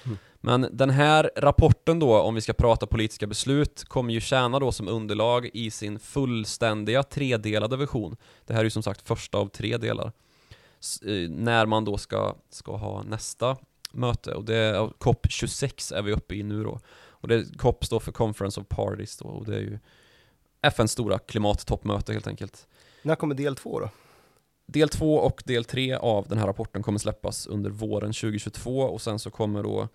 Mm. 0.05 0.17
Men 0.35 0.67
den 0.71 0.89
här 0.89 1.31
rapporten 1.35 1.99
då, 1.99 2.19
om 2.19 2.35
vi 2.35 2.41
ska 2.41 2.53
prata 2.53 2.85
politiska 2.85 3.27
beslut, 3.27 3.83
kommer 3.83 4.13
ju 4.13 4.21
tjäna 4.21 4.59
då 4.59 4.71
som 4.71 4.87
underlag 4.87 5.49
i 5.53 5.71
sin 5.71 5.99
fullständiga 5.99 7.03
tredelade 7.03 7.77
version. 7.77 8.17
Det 8.45 8.53
här 8.53 8.59
är 8.59 8.63
ju 8.63 8.69
som 8.69 8.83
sagt 8.83 9.07
första 9.07 9.37
av 9.37 9.47
tre 9.47 9.77
delar. 9.77 10.11
S- 10.79 11.01
eh, 11.01 11.29
när 11.29 11.65
man 11.65 11.85
då 11.85 11.97
ska, 11.97 12.35
ska 12.49 12.75
ha 12.75 13.03
nästa 13.03 13.57
möte 13.91 14.33
och 14.33 14.45
det 14.45 14.55
är 14.55 14.87
COP26 14.87 15.95
är 15.95 16.01
vi 16.01 16.13
uppe 16.13 16.35
i 16.35 16.43
nu 16.43 16.63
då. 16.63 16.79
Och 17.27 17.33
det 17.33 17.57
COP 17.57 17.85
står 17.85 17.99
för 17.99 18.11
Conference 18.11 18.59
of 18.61 18.67
Parties 18.67 19.17
då 19.17 19.25
och 19.25 19.45
det 19.45 19.55
är 19.55 19.59
ju 19.59 19.79
FNs 20.61 20.91
stora 20.91 21.19
klimattoppmöte 21.19 22.13
helt 22.13 22.27
enkelt. 22.27 22.67
När 23.01 23.15
kommer 23.15 23.35
del 23.35 23.55
två 23.55 23.79
då? 23.79 23.89
Del 24.65 24.89
2 24.89 25.15
och 25.15 25.43
del 25.45 25.65
3 25.65 25.95
av 25.95 26.27
den 26.27 26.37
här 26.37 26.47
rapporten 26.47 26.83
kommer 26.83 26.99
släppas 26.99 27.47
under 27.47 27.69
våren 27.69 28.13
2022 28.13 28.79
och 28.79 29.01
sen 29.01 29.19
så 29.19 29.31
kommer 29.31 29.63
då 29.63 29.87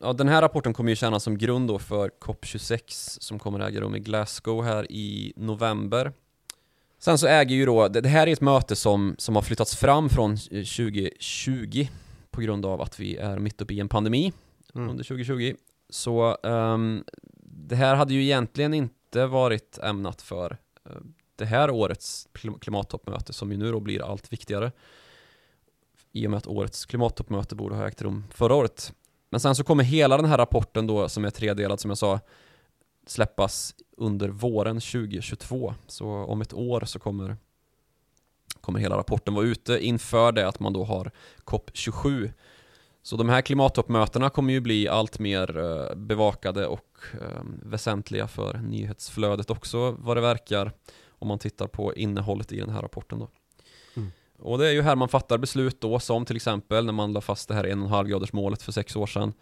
Ja, 0.00 0.12
den 0.12 0.28
här 0.28 0.42
rapporten 0.42 0.74
kommer 0.74 0.90
ju 0.90 0.96
tjäna 0.96 1.20
som 1.20 1.38
grund 1.38 1.68
då 1.68 1.78
för 1.78 2.10
COP26 2.20 2.80
som 3.20 3.38
kommer 3.38 3.60
äga 3.60 3.80
rum 3.80 3.94
i 3.94 3.98
Glasgow 4.00 4.64
här 4.64 4.92
i 4.92 5.32
november. 5.36 6.12
Sen 6.98 7.18
så 7.18 7.26
äger 7.26 7.56
ju 7.56 7.66
då, 7.66 7.88
det 7.88 8.08
här 8.08 8.26
är 8.26 8.32
ett 8.32 8.40
möte 8.40 8.76
som, 8.76 9.14
som 9.18 9.34
har 9.34 9.42
flyttats 9.42 9.76
fram 9.76 10.08
från 10.08 10.32
eh, 10.32 10.36
2020 10.64 11.86
på 12.30 12.40
grund 12.40 12.66
av 12.66 12.82
att 12.82 13.00
vi 13.00 13.16
är 13.16 13.38
mitt 13.38 13.60
uppe 13.62 13.74
i 13.74 13.80
en 13.80 13.88
pandemi 13.88 14.32
Mm. 14.74 14.90
under 14.90 15.04
2020. 15.04 15.54
Så 15.88 16.36
um, 16.42 17.04
det 17.42 17.76
här 17.76 17.94
hade 17.94 18.14
ju 18.14 18.22
egentligen 18.22 18.74
inte 18.74 19.26
varit 19.26 19.78
ämnat 19.78 20.22
för 20.22 20.58
eh, 20.84 20.96
det 21.36 21.44
här 21.44 21.70
årets 21.70 22.28
klimattoppmöte 22.60 23.32
som 23.32 23.52
ju 23.52 23.58
nu 23.58 23.72
då 23.72 23.80
blir 23.80 24.10
allt 24.10 24.32
viktigare. 24.32 24.72
I 26.12 26.26
och 26.26 26.30
med 26.30 26.38
att 26.38 26.46
årets 26.46 26.86
klimattoppmöte 26.86 27.54
borde 27.54 27.74
ha 27.74 27.88
ägt 27.88 28.02
rum 28.02 28.24
förra 28.30 28.54
året. 28.54 28.92
Men 29.30 29.40
sen 29.40 29.54
så 29.54 29.64
kommer 29.64 29.84
hela 29.84 30.16
den 30.16 30.26
här 30.26 30.38
rapporten 30.38 30.86
då, 30.86 31.08
som 31.08 31.24
är 31.24 31.30
tredelad 31.30 31.80
som 31.80 31.90
jag 31.90 31.98
sa, 31.98 32.20
släppas 33.06 33.74
under 33.96 34.28
våren 34.28 34.80
2022. 34.80 35.74
Så 35.86 36.08
om 36.08 36.40
ett 36.40 36.54
år 36.54 36.84
så 36.84 36.98
kommer, 36.98 37.36
kommer 38.60 38.80
hela 38.80 38.96
rapporten 38.96 39.34
vara 39.34 39.46
ute 39.46 39.78
inför 39.78 40.32
det 40.32 40.48
att 40.48 40.60
man 40.60 40.72
då 40.72 40.84
har 40.84 41.10
COP27. 41.44 42.32
Så 43.06 43.16
de 43.16 43.28
här 43.28 43.40
klimattoppmötena 43.40 44.30
kommer 44.30 44.52
ju 44.52 44.60
bli 44.60 44.88
allt 44.88 45.18
mer 45.18 45.58
eh, 45.58 45.96
bevakade 45.96 46.66
och 46.66 46.98
eh, 47.12 47.42
väsentliga 47.62 48.28
för 48.28 48.58
nyhetsflödet 48.58 49.50
också 49.50 49.96
vad 49.98 50.16
det 50.16 50.20
verkar 50.20 50.72
om 51.08 51.28
man 51.28 51.38
tittar 51.38 51.66
på 51.66 51.94
innehållet 51.94 52.52
i 52.52 52.60
den 52.60 52.70
här 52.70 52.82
rapporten 52.82 53.18
då. 53.18 53.28
Mm. 53.96 54.10
Och 54.38 54.58
det 54.58 54.68
är 54.68 54.72
ju 54.72 54.82
här 54.82 54.96
man 54.96 55.08
fattar 55.08 55.38
beslut 55.38 55.80
då 55.80 55.98
som 55.98 56.24
till 56.24 56.36
exempel 56.36 56.84
när 56.84 56.92
man 56.92 57.12
la 57.12 57.20
fast 57.20 57.48
det 57.48 57.54
här 57.54 57.64
1,5 57.64 58.04
graders 58.04 58.32
målet 58.32 58.62
för 58.62 58.72
sex 58.72 58.96
år 58.96 59.06
sedan 59.06 59.32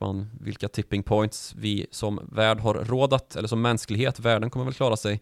man, 0.00 0.30
vilka 0.40 0.68
tipping 0.68 1.02
points 1.02 1.54
vi 1.56 1.86
som 1.90 2.28
värld 2.32 2.60
har 2.60 2.74
råd 2.74 3.12
att, 3.12 3.36
eller 3.36 3.48
som 3.48 3.62
mänsklighet, 3.62 4.20
världen 4.20 4.50
kommer 4.50 4.64
väl 4.64 4.74
klara 4.74 4.96
sig, 4.96 5.20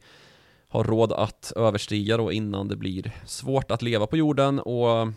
har 0.69 0.85
råd 0.85 1.13
att 1.13 1.53
överstiga 1.57 2.17
då 2.17 2.33
innan 2.33 2.69
det 2.69 2.77
blir 2.77 3.13
svårt 3.27 3.71
att 3.71 3.83
leva 3.83 4.07
på 4.07 4.17
jorden 4.17 4.61
och 4.61 5.09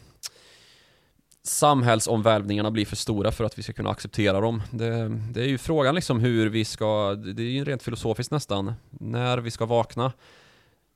samhällsomvälvningarna 1.43 2.71
blir 2.71 2.85
för 2.85 2.95
stora 2.95 3.31
för 3.31 3.43
att 3.43 3.59
vi 3.59 3.63
ska 3.63 3.73
kunna 3.73 3.89
acceptera 3.89 4.41
dem. 4.41 4.61
Det, 4.71 5.19
det, 5.31 5.41
är 5.41 5.47
ju 5.47 5.57
frågan 5.57 5.95
liksom 5.95 6.19
hur 6.19 6.49
vi 6.49 6.65
ska, 6.65 7.15
det 7.15 7.41
är 7.43 7.45
ju 7.45 7.65
rent 7.65 7.83
filosofiskt 7.83 8.31
nästan, 8.31 8.73
när 8.89 9.37
vi 9.37 9.51
ska 9.51 9.65
vakna 9.65 10.11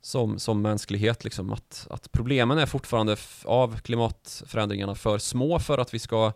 som, 0.02 0.40
som 0.40 0.62
mänsklighet 0.62 1.24
liksom 1.24 1.54
att, 1.54 1.88
att 1.90 2.12
problemen 2.12 2.58
är 2.58 2.66
fortfarande 2.66 3.18
av 3.46 3.80
klimatförändringarna 3.80 4.96
för 4.96 5.18
små 5.18 5.60
för 5.60 5.78
att 5.78 5.94
vi 5.94 6.00
ska 6.00 6.32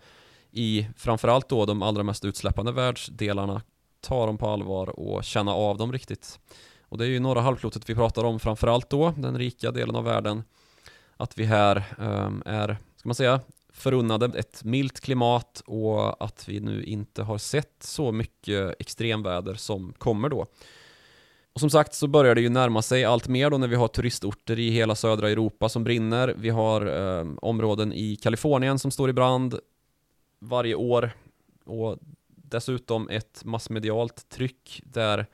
i 0.52 0.88
framförallt 0.98 1.50
då 1.50 1.66
de 1.66 1.82
allra 1.82 2.04
mest 2.04 2.26
utsläppande 2.26 2.72
världsdelarna 2.72 3.62
ta 4.02 4.26
dem 4.26 4.38
på 4.38 4.50
allvar 4.50 5.00
och 5.00 5.24
känna 5.24 5.54
av 5.54 5.78
dem 5.78 5.92
riktigt. 5.92 6.40
Och 6.90 6.98
det 6.98 7.06
är 7.06 7.10
ju 7.10 7.20
norra 7.20 7.42
halvklotet 7.42 7.90
vi 7.90 7.96
pratar 7.96 8.24
om 8.24 8.40
framförallt 8.40 8.90
då, 8.90 9.14
den 9.18 9.38
rika 9.38 9.72
delen 9.72 9.96
av 9.96 10.04
världen. 10.04 10.44
Att 11.18 11.38
vi 11.38 11.46
här 11.46 11.84
um, 11.98 12.44
är, 12.46 12.78
ska 12.96 13.10
man 13.10 13.16
säga, 13.16 13.40
förunnade 13.78 14.40
ett 14.40 14.64
milt 14.64 15.00
klimat 15.00 15.64
och 15.66 16.26
att 16.26 16.50
vi 16.50 16.60
nu 16.60 16.84
inte 16.84 17.24
har 17.24 17.38
sett 17.38 17.76
så 17.84 18.12
mycket 18.12 18.76
extremväder 18.80 19.54
som 19.54 19.94
kommer 19.98 20.30
då. 20.30 20.46
Och 21.54 21.60
som 21.60 21.70
sagt 21.70 21.94
så 21.94 22.08
börjar 22.08 22.36
det 22.36 22.42
ju 22.42 22.50
närma 22.50 22.82
sig 22.82 23.06
allt 23.06 23.28
mer 23.28 23.50
då 23.50 23.58
när 23.58 23.68
vi 23.68 23.76
har 23.76 23.88
turistorter 23.88 24.60
i 24.60 24.70
hela 24.70 24.96
södra 24.96 25.30
Europa 25.30 25.70
som 25.70 25.84
brinner. 25.84 26.36
Vi 26.38 26.50
har 26.50 26.86
eh, 26.86 27.28
områden 27.42 27.94
i 27.94 28.16
Kalifornien 28.16 28.80
som 28.80 28.92
står 28.92 29.10
i 29.10 29.14
brand 29.14 29.60
varje 30.40 30.76
år 30.76 31.12
och 31.66 31.98
dessutom 32.28 33.10
ett 33.10 33.42
massmedialt 33.46 34.30
tryck 34.30 34.82
där 34.86 35.26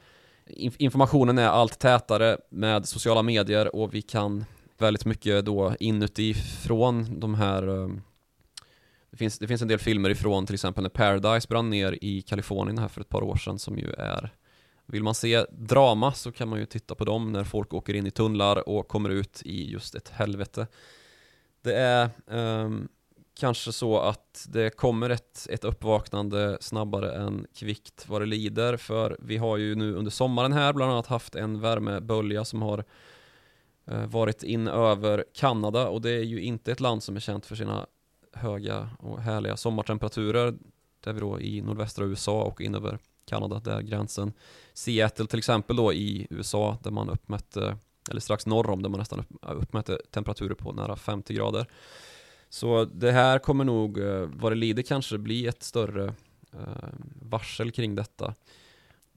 informationen 0.78 1.38
är 1.38 1.48
allt 1.48 1.80
tätare 1.80 2.38
med 2.50 2.86
sociala 2.86 3.22
medier 3.22 3.76
och 3.76 3.94
vi 3.94 4.02
kan 4.02 4.46
väldigt 4.78 5.06
mycket 5.06 5.46
då 5.46 5.76
inuti 5.80 6.34
från 6.34 7.20
de 7.20 7.36
här 7.36 7.68
eh, 7.68 7.90
det 9.14 9.18
finns, 9.18 9.40
det 9.40 9.48
finns 9.48 9.62
en 9.62 9.68
del 9.68 9.80
filmer 9.80 10.10
ifrån 10.10 10.46
till 10.46 10.54
exempel 10.54 10.82
när 10.82 10.90
Paradise 10.90 11.48
brann 11.48 11.70
ner 11.70 11.98
i 12.02 12.22
Kalifornien 12.22 12.78
här 12.78 12.88
för 12.88 13.02
ett 13.02 13.10
par 13.10 13.24
år 13.24 13.36
sedan 13.36 13.60
som 13.60 13.78
ju 13.78 13.92
är 13.98 14.34
Vill 14.86 15.04
man 15.04 15.16
se 15.16 15.46
drama 15.52 16.14
så 16.14 16.32
kan 16.32 16.50
man 16.50 16.60
ju 16.60 16.66
titta 16.66 16.96
på 16.96 17.06
dem 17.06 17.32
när 17.32 17.44
folk 17.44 17.74
åker 17.74 17.94
in 17.94 18.08
i 18.08 18.12
tunnlar 18.12 18.70
och 18.70 18.88
kommer 18.88 19.10
ut 19.10 19.42
i 19.46 19.72
just 19.72 19.96
ett 19.96 20.10
helvete. 20.10 20.68
Det 21.62 21.74
är 21.74 22.10
um, 22.26 22.88
kanske 23.40 23.72
så 23.72 24.00
att 24.00 24.48
det 24.50 24.70
kommer 24.70 25.10
ett, 25.10 25.48
ett 25.50 25.64
uppvaknande 25.64 26.58
snabbare 26.62 27.14
än 27.16 27.48
kvickt 27.56 28.10
vad 28.10 28.22
det 28.22 28.26
lider 28.26 28.78
för 28.78 29.18
vi 29.20 29.38
har 29.38 29.58
ju 29.58 29.76
nu 29.76 29.96
under 29.96 30.12
sommaren 30.12 30.54
här 30.54 30.74
bland 30.74 30.92
annat 30.92 31.08
haft 31.08 31.36
en 31.36 31.60
värmebölja 31.60 32.46
som 32.46 32.62
har 32.62 32.84
eh, 33.88 34.06
varit 34.06 34.44
in 34.44 34.68
över 34.68 35.26
Kanada 35.34 35.88
och 35.88 36.02
det 36.02 36.12
är 36.12 36.24
ju 36.24 36.42
inte 36.42 36.72
ett 36.72 36.80
land 36.80 37.04
som 37.04 37.16
är 37.16 37.20
känt 37.20 37.46
för 37.46 37.56
sina 37.56 37.88
höga 38.34 38.90
och 39.00 39.22
härliga 39.22 39.58
sommartemperaturer 39.58 40.54
där 41.00 41.14
vi 41.14 41.20
då 41.20 41.42
i 41.42 41.62
nordvästra 41.62 42.06
USA 42.06 42.44
och 42.44 42.62
in 42.62 42.76
över 42.76 43.00
Kanada, 43.26 43.60
där 43.60 43.82
gränsen 43.82 44.34
Seattle 44.74 45.26
till 45.26 45.40
exempel 45.40 45.76
då 45.76 45.94
i 45.94 46.28
USA 46.30 46.78
där 46.84 46.92
man 46.92 47.10
uppmätte, 47.10 47.78
eller 48.10 48.22
strax 48.22 48.46
norr 48.46 48.70
om 48.70 48.82
där 48.82 48.90
man 48.90 49.00
nästan 49.00 49.26
uppmätte 49.42 49.98
temperaturer 50.12 50.56
på 50.56 50.72
nära 50.72 50.96
50 50.96 51.34
grader. 51.34 51.68
Så 52.50 52.86
det 52.86 53.12
här 53.12 53.40
kommer 53.40 53.64
nog, 53.64 53.98
eh, 53.98 54.30
vad 54.34 54.52
det 54.52 54.56
lider 54.56 54.84
kanske, 54.84 55.18
bli 55.18 55.48
ett 55.48 55.64
större 55.64 56.06
eh, 56.54 56.90
varsel 57.22 57.72
kring 57.72 57.96
detta. 57.96 58.34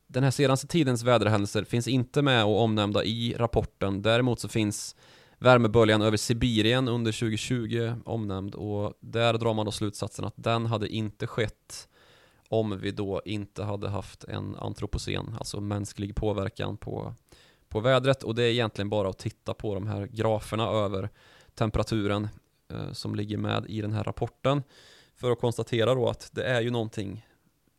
Den 0.06 0.24
här 0.24 0.30
senaste 0.30 0.66
tidens 0.66 1.02
väderhändelser 1.02 1.64
finns 1.64 1.88
inte 1.88 2.22
med 2.22 2.44
och 2.44 2.60
omnämnda 2.60 3.04
i 3.04 3.34
rapporten. 3.38 4.02
Däremot 4.02 4.40
så 4.40 4.48
finns 4.48 4.96
värmeböljan 5.38 6.02
över 6.02 6.16
Sibirien 6.16 6.88
under 6.88 7.12
2020 7.12 7.94
omnämnd 8.04 8.54
och 8.54 8.94
där 9.00 9.34
drar 9.34 9.54
man 9.54 9.66
då 9.66 9.72
slutsatsen 9.72 10.24
att 10.24 10.34
den 10.36 10.66
hade 10.66 10.88
inte 10.88 11.26
skett 11.26 11.88
om 12.48 12.78
vi 12.80 12.90
då 12.90 13.22
inte 13.24 13.64
hade 13.64 13.88
haft 13.88 14.24
en 14.24 14.56
antropocen, 14.56 15.36
alltså 15.38 15.60
mänsklig 15.60 16.14
påverkan 16.14 16.76
på, 16.76 17.14
på 17.68 17.80
vädret. 17.80 18.22
Och 18.22 18.34
det 18.34 18.42
är 18.42 18.50
egentligen 18.50 18.90
bara 18.90 19.08
att 19.08 19.18
titta 19.18 19.54
på 19.54 19.74
de 19.74 19.86
här 19.86 20.06
graferna 20.06 20.68
över 20.68 21.10
temperaturen 21.54 22.28
eh, 22.68 22.92
som 22.92 23.14
ligger 23.14 23.38
med 23.38 23.66
i 23.68 23.80
den 23.80 23.92
här 23.92 24.04
rapporten 24.04 24.62
för 25.14 25.30
att 25.30 25.40
konstatera 25.40 25.94
då 25.94 26.08
att 26.08 26.30
det 26.32 26.44
är 26.44 26.60
ju 26.60 26.70
någonting 26.70 27.26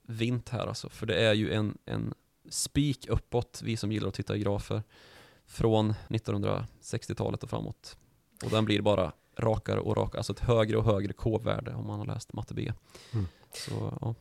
vint 0.07 0.49
här 0.49 0.67
alltså, 0.67 0.89
för 0.89 1.05
det 1.05 1.15
är 1.15 1.33
ju 1.33 1.53
en, 1.53 1.77
en 1.85 2.13
spik 2.49 3.07
uppåt, 3.09 3.61
vi 3.63 3.77
som 3.77 3.91
gillar 3.91 4.07
att 4.07 4.13
titta 4.13 4.35
i 4.35 4.39
grafer 4.39 4.83
från 5.47 5.93
1960-talet 6.09 7.43
och 7.43 7.49
framåt. 7.49 7.97
Och 8.45 8.49
den 8.51 8.65
blir 8.65 8.81
bara 8.81 9.11
rakare 9.37 9.79
och 9.79 9.97
rakare, 9.97 10.19
alltså 10.19 10.33
ett 10.33 10.39
högre 10.39 10.77
och 10.77 10.83
högre 10.83 11.13
K-värde 11.13 11.73
om 11.73 11.87
man 11.87 11.99
har 11.99 12.05
läst 12.05 12.33
matte 12.33 12.53
B. 12.53 12.73
Mm. 13.13 13.25
Så, 13.53 13.97
ja. 14.01 14.15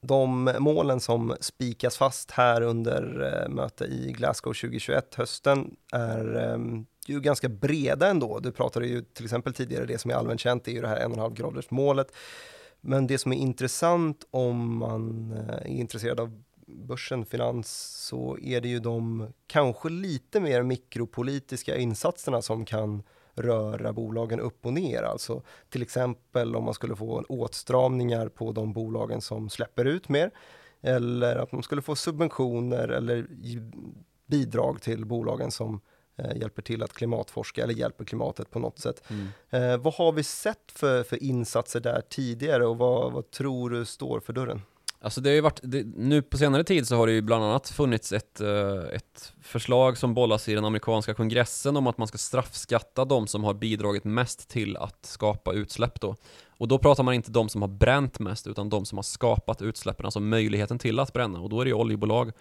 De 0.00 0.50
målen 0.58 1.00
som 1.00 1.36
spikas 1.40 1.96
fast 1.96 2.30
här 2.30 2.62
under 2.62 3.32
eh, 3.42 3.48
möte 3.48 3.84
i 3.84 4.12
Glasgow 4.12 4.52
2021 4.52 5.14
hösten 5.14 5.76
är 5.92 6.52
eh, 6.52 6.58
ju 7.06 7.20
ganska 7.20 7.48
breda 7.48 8.08
ändå. 8.08 8.38
Du 8.38 8.52
pratade 8.52 8.86
ju 8.86 9.02
till 9.02 9.24
exempel 9.24 9.54
tidigare, 9.54 9.86
det 9.86 9.98
som 9.98 10.10
är 10.10 10.14
allmänt 10.14 10.40
känt 10.40 10.68
är 10.68 10.72
ju 10.72 10.80
det 10.80 10.88
här 10.88 11.08
1,5 11.08 11.34
graders 11.34 11.70
målet. 11.70 12.12
Men 12.80 13.06
det 13.06 13.18
som 13.18 13.32
är 13.32 13.36
intressant 13.36 14.26
om 14.30 14.76
man 14.78 15.32
eh, 15.32 15.54
är 15.54 15.66
intresserad 15.66 16.20
av 16.20 16.42
börsen, 16.68 17.26
finans, 17.26 17.68
så 18.06 18.38
är 18.42 18.60
det 18.60 18.68
ju 18.68 18.78
de 18.78 19.26
kanske 19.46 19.88
lite 19.88 20.40
mer 20.40 20.62
mikropolitiska 20.62 21.76
insatserna 21.76 22.42
som 22.42 22.64
kan 22.64 23.02
röra 23.34 23.92
bolagen 23.92 24.40
upp 24.40 24.66
och 24.66 24.72
ner. 24.72 25.02
Alltså 25.02 25.42
till 25.68 25.82
exempel 25.82 26.56
om 26.56 26.64
man 26.64 26.74
skulle 26.74 26.96
få 26.96 27.24
åtstramningar 27.28 28.28
på 28.28 28.52
de 28.52 28.72
bolagen 28.72 29.20
som 29.20 29.50
släpper 29.50 29.84
ut 29.84 30.08
mer 30.08 30.30
eller 30.80 31.36
att 31.36 31.52
man 31.52 31.62
skulle 31.62 31.82
få 31.82 31.96
subventioner 31.96 32.88
eller 32.88 33.26
bidrag 34.26 34.82
till 34.82 35.04
bolagen 35.04 35.50
som 35.50 35.80
eh, 36.16 36.36
hjälper 36.36 36.62
till 36.62 36.82
att 36.82 36.92
klimatforska 36.92 37.62
eller 37.62 37.74
hjälper 37.74 38.04
klimatet 38.04 38.50
på 38.50 38.58
något 38.58 38.78
sätt. 38.78 39.02
Mm. 39.10 39.28
Eh, 39.50 39.78
vad 39.78 39.94
har 39.94 40.12
vi 40.12 40.22
sett 40.22 40.72
för, 40.72 41.02
för 41.02 41.22
insatser 41.22 41.80
där 41.80 42.02
tidigare 42.08 42.66
och 42.66 42.78
vad, 42.78 43.12
vad 43.12 43.30
tror 43.30 43.70
du 43.70 43.84
står 43.84 44.20
för 44.20 44.32
dörren? 44.32 44.62
Alltså 45.00 45.20
det 45.20 45.30
har 45.30 45.34
ju 45.34 45.40
varit, 45.40 45.60
det, 45.62 45.86
nu 45.96 46.22
på 46.22 46.38
senare 46.38 46.64
tid 46.64 46.88
så 46.88 46.96
har 46.96 47.06
det 47.06 47.12
ju 47.12 47.22
bland 47.22 47.44
annat 47.44 47.68
funnits 47.68 48.12
ett, 48.12 48.40
uh, 48.40 48.84
ett 48.92 49.32
förslag 49.42 49.98
som 49.98 50.14
bollas 50.14 50.48
i 50.48 50.54
den 50.54 50.64
amerikanska 50.64 51.14
kongressen 51.14 51.76
om 51.76 51.86
att 51.86 51.98
man 51.98 52.08
ska 52.08 52.18
straffskatta 52.18 53.04
de 53.04 53.26
som 53.26 53.44
har 53.44 53.54
bidragit 53.54 54.04
mest 54.04 54.48
till 54.48 54.76
att 54.76 55.06
skapa 55.06 55.52
utsläpp 55.52 56.00
då. 56.00 56.16
Och 56.48 56.68
då 56.68 56.78
pratar 56.78 57.02
man 57.02 57.14
inte 57.14 57.30
de 57.30 57.48
som 57.48 57.62
har 57.62 57.68
bränt 57.68 58.18
mest 58.18 58.46
utan 58.46 58.68
de 58.68 58.84
som 58.84 58.98
har 58.98 59.02
skapat 59.02 59.62
utsläppen, 59.62 60.06
alltså 60.06 60.20
möjligheten 60.20 60.78
till 60.78 61.00
att 61.00 61.12
bränna. 61.12 61.40
Och 61.40 61.48
då 61.48 61.60
är 61.60 61.64
det 61.64 61.68
ju 61.68 61.74
oljebolag, 61.74 62.32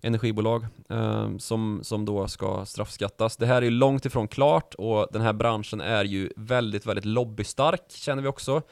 energibolag 0.00 0.66
uh, 0.92 1.38
som, 1.38 1.80
som 1.82 2.04
då 2.04 2.28
ska 2.28 2.64
straffskattas. 2.64 3.36
Det 3.36 3.46
här 3.46 3.62
är 3.62 3.70
långt 3.70 4.06
ifrån 4.06 4.28
klart 4.28 4.74
och 4.74 5.08
den 5.12 5.22
här 5.22 5.32
branschen 5.32 5.80
är 5.80 6.04
ju 6.04 6.30
väldigt, 6.36 6.86
väldigt 6.86 7.04
lobbystark 7.04 7.82
känner 7.88 8.22
vi 8.22 8.28
också. 8.28 8.62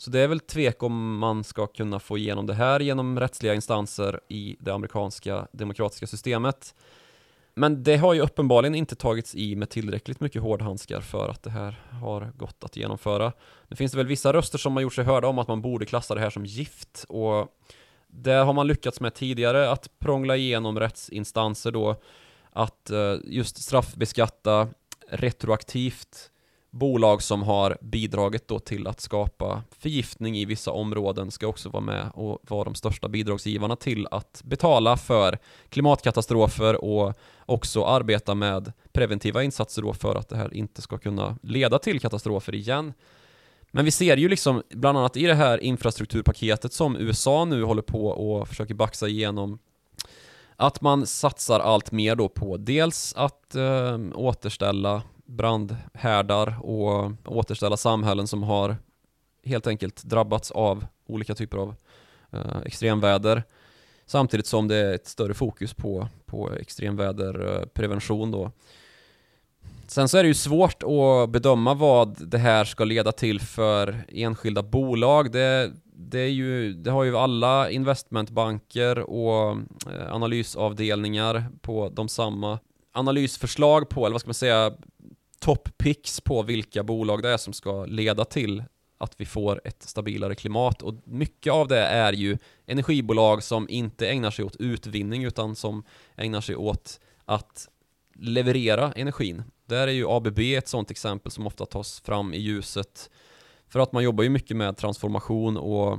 Så 0.00 0.10
det 0.10 0.20
är 0.20 0.28
väl 0.28 0.40
tvek 0.40 0.82
om 0.82 1.18
man 1.18 1.44
ska 1.44 1.66
kunna 1.66 2.00
få 2.00 2.18
igenom 2.18 2.46
det 2.46 2.54
här 2.54 2.80
genom 2.80 3.20
rättsliga 3.20 3.54
instanser 3.54 4.20
i 4.28 4.56
det 4.60 4.70
amerikanska 4.74 5.46
demokratiska 5.52 6.06
systemet. 6.06 6.74
Men 7.54 7.82
det 7.82 7.96
har 7.96 8.14
ju 8.14 8.20
uppenbarligen 8.20 8.74
inte 8.74 8.94
tagits 8.94 9.34
i 9.34 9.56
med 9.56 9.70
tillräckligt 9.70 10.20
mycket 10.20 10.42
hårdhandskar 10.42 11.00
för 11.00 11.28
att 11.28 11.42
det 11.42 11.50
här 11.50 11.80
har 11.90 12.32
gått 12.36 12.64
att 12.64 12.76
genomföra. 12.76 13.32
Nu 13.68 13.76
finns 13.76 13.92
det 13.92 13.98
väl 13.98 14.06
vissa 14.06 14.32
röster 14.32 14.58
som 14.58 14.76
har 14.76 14.82
gjort 14.82 14.94
sig 14.94 15.04
hörda 15.04 15.28
om 15.28 15.38
att 15.38 15.48
man 15.48 15.62
borde 15.62 15.86
klassa 15.86 16.14
det 16.14 16.20
här 16.20 16.30
som 16.30 16.46
gift 16.46 17.04
och 17.08 17.48
det 18.06 18.32
har 18.32 18.52
man 18.52 18.66
lyckats 18.66 19.00
med 19.00 19.14
tidigare 19.14 19.70
att 19.70 19.98
prångla 19.98 20.36
igenom 20.36 20.80
rättsinstanser 20.80 21.70
då 21.70 21.96
att 22.52 22.90
eh, 22.90 23.14
just 23.24 23.62
straffbeskatta 23.62 24.68
retroaktivt 25.08 26.29
bolag 26.70 27.22
som 27.22 27.42
har 27.42 27.78
bidragit 27.80 28.48
då 28.48 28.58
till 28.58 28.86
att 28.86 29.00
skapa 29.00 29.62
förgiftning 29.78 30.36
i 30.36 30.44
vissa 30.44 30.70
områden 30.70 31.30
ska 31.30 31.46
också 31.46 31.68
vara 31.68 31.82
med 31.82 32.10
och 32.14 32.38
vara 32.48 32.64
de 32.64 32.74
största 32.74 33.08
bidragsgivarna 33.08 33.76
till 33.76 34.06
att 34.10 34.42
betala 34.44 34.96
för 34.96 35.38
klimatkatastrofer 35.68 36.84
och 36.84 37.14
också 37.46 37.84
arbeta 37.84 38.34
med 38.34 38.72
preventiva 38.92 39.42
insatser 39.42 39.82
då 39.82 39.92
för 39.92 40.14
att 40.14 40.28
det 40.28 40.36
här 40.36 40.54
inte 40.54 40.82
ska 40.82 40.98
kunna 40.98 41.38
leda 41.42 41.78
till 41.78 42.00
katastrofer 42.00 42.54
igen. 42.54 42.92
Men 43.70 43.84
vi 43.84 43.90
ser 43.90 44.16
ju 44.16 44.28
liksom, 44.28 44.62
bland 44.70 44.98
annat 44.98 45.16
i 45.16 45.26
det 45.26 45.34
här 45.34 45.58
infrastrukturpaketet 45.58 46.72
som 46.72 46.96
USA 46.96 47.44
nu 47.44 47.64
håller 47.64 47.82
på 47.82 48.06
och 48.06 48.48
försöker 48.48 48.74
baxa 48.74 49.08
igenom 49.08 49.58
att 50.56 50.80
man 50.80 51.06
satsar 51.06 51.60
allt 51.60 51.92
mer 51.92 52.16
då 52.16 52.28
på 52.28 52.56
dels 52.56 53.14
att 53.16 53.54
eh, 53.54 53.98
återställa 54.14 55.02
brandhärdar 55.30 56.56
och 56.62 57.12
återställa 57.24 57.76
samhällen 57.76 58.26
som 58.26 58.42
har 58.42 58.76
helt 59.44 59.66
enkelt 59.66 60.02
drabbats 60.02 60.50
av 60.50 60.86
olika 61.06 61.34
typer 61.34 61.58
av 61.58 61.74
eh, 62.32 62.58
extremväder 62.64 63.42
samtidigt 64.06 64.46
som 64.46 64.68
det 64.68 64.76
är 64.76 64.94
ett 64.94 65.06
större 65.06 65.34
fokus 65.34 65.74
på, 65.74 66.08
på 66.26 66.52
extremväderprevention 66.52 68.30
då. 68.30 68.52
Sen 69.86 70.08
så 70.08 70.18
är 70.18 70.22
det 70.22 70.28
ju 70.28 70.34
svårt 70.34 70.82
att 70.82 71.30
bedöma 71.30 71.74
vad 71.74 72.28
det 72.28 72.38
här 72.38 72.64
ska 72.64 72.84
leda 72.84 73.12
till 73.12 73.40
för 73.40 74.04
enskilda 74.08 74.62
bolag. 74.62 75.32
Det, 75.32 75.72
det, 75.84 76.18
är 76.18 76.28
ju, 76.28 76.72
det 76.72 76.90
har 76.90 77.04
ju 77.04 77.16
alla 77.16 77.70
investmentbanker 77.70 78.98
och 78.98 79.50
eh, 79.92 80.14
analysavdelningar 80.14 81.44
på 81.60 81.88
de 81.88 82.08
samma 82.08 82.58
analysförslag 82.92 83.88
på, 83.88 84.06
eller 84.06 84.14
vad 84.14 84.20
ska 84.20 84.28
man 84.28 84.34
säga, 84.34 84.72
toppicks 85.40 86.20
på 86.20 86.42
vilka 86.42 86.82
bolag 86.82 87.22
det 87.22 87.30
är 87.30 87.36
som 87.36 87.52
ska 87.52 87.84
leda 87.84 88.24
till 88.24 88.64
att 88.98 89.20
vi 89.20 89.26
får 89.26 89.60
ett 89.64 89.82
stabilare 89.82 90.34
klimat 90.34 90.82
och 90.82 90.94
mycket 91.04 91.52
av 91.52 91.68
det 91.68 91.80
är 91.80 92.12
ju 92.12 92.38
energibolag 92.66 93.42
som 93.42 93.68
inte 93.68 94.08
ägnar 94.08 94.30
sig 94.30 94.44
åt 94.44 94.56
utvinning 94.56 95.24
utan 95.24 95.56
som 95.56 95.84
ägnar 96.16 96.40
sig 96.40 96.56
åt 96.56 97.00
att 97.24 97.68
leverera 98.14 98.92
energin. 98.92 99.42
Där 99.66 99.88
är 99.88 99.92
ju 99.92 100.08
ABB 100.08 100.38
ett 100.38 100.68
sådant 100.68 100.90
exempel 100.90 101.32
som 101.32 101.46
ofta 101.46 101.66
tas 101.66 102.00
fram 102.00 102.34
i 102.34 102.38
ljuset 102.38 103.10
för 103.68 103.80
att 103.80 103.92
man 103.92 104.02
jobbar 104.02 104.24
ju 104.24 104.30
mycket 104.30 104.56
med 104.56 104.76
transformation 104.76 105.56
och 105.56 105.98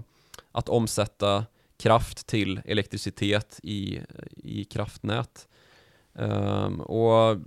att 0.52 0.70
omsätta 0.70 1.46
kraft 1.78 2.28
till 2.28 2.62
elektricitet 2.66 3.60
i, 3.64 4.00
i 4.36 4.64
kraftnät. 4.64 5.48
Um, 6.14 6.82
och 6.82 7.38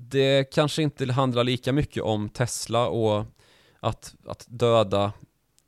det 0.00 0.44
kanske 0.44 0.82
inte 0.82 1.12
handlar 1.12 1.44
lika 1.44 1.72
mycket 1.72 2.02
om 2.02 2.28
Tesla 2.28 2.88
och 2.88 3.24
att, 3.80 4.14
att 4.26 4.46
döda 4.48 5.12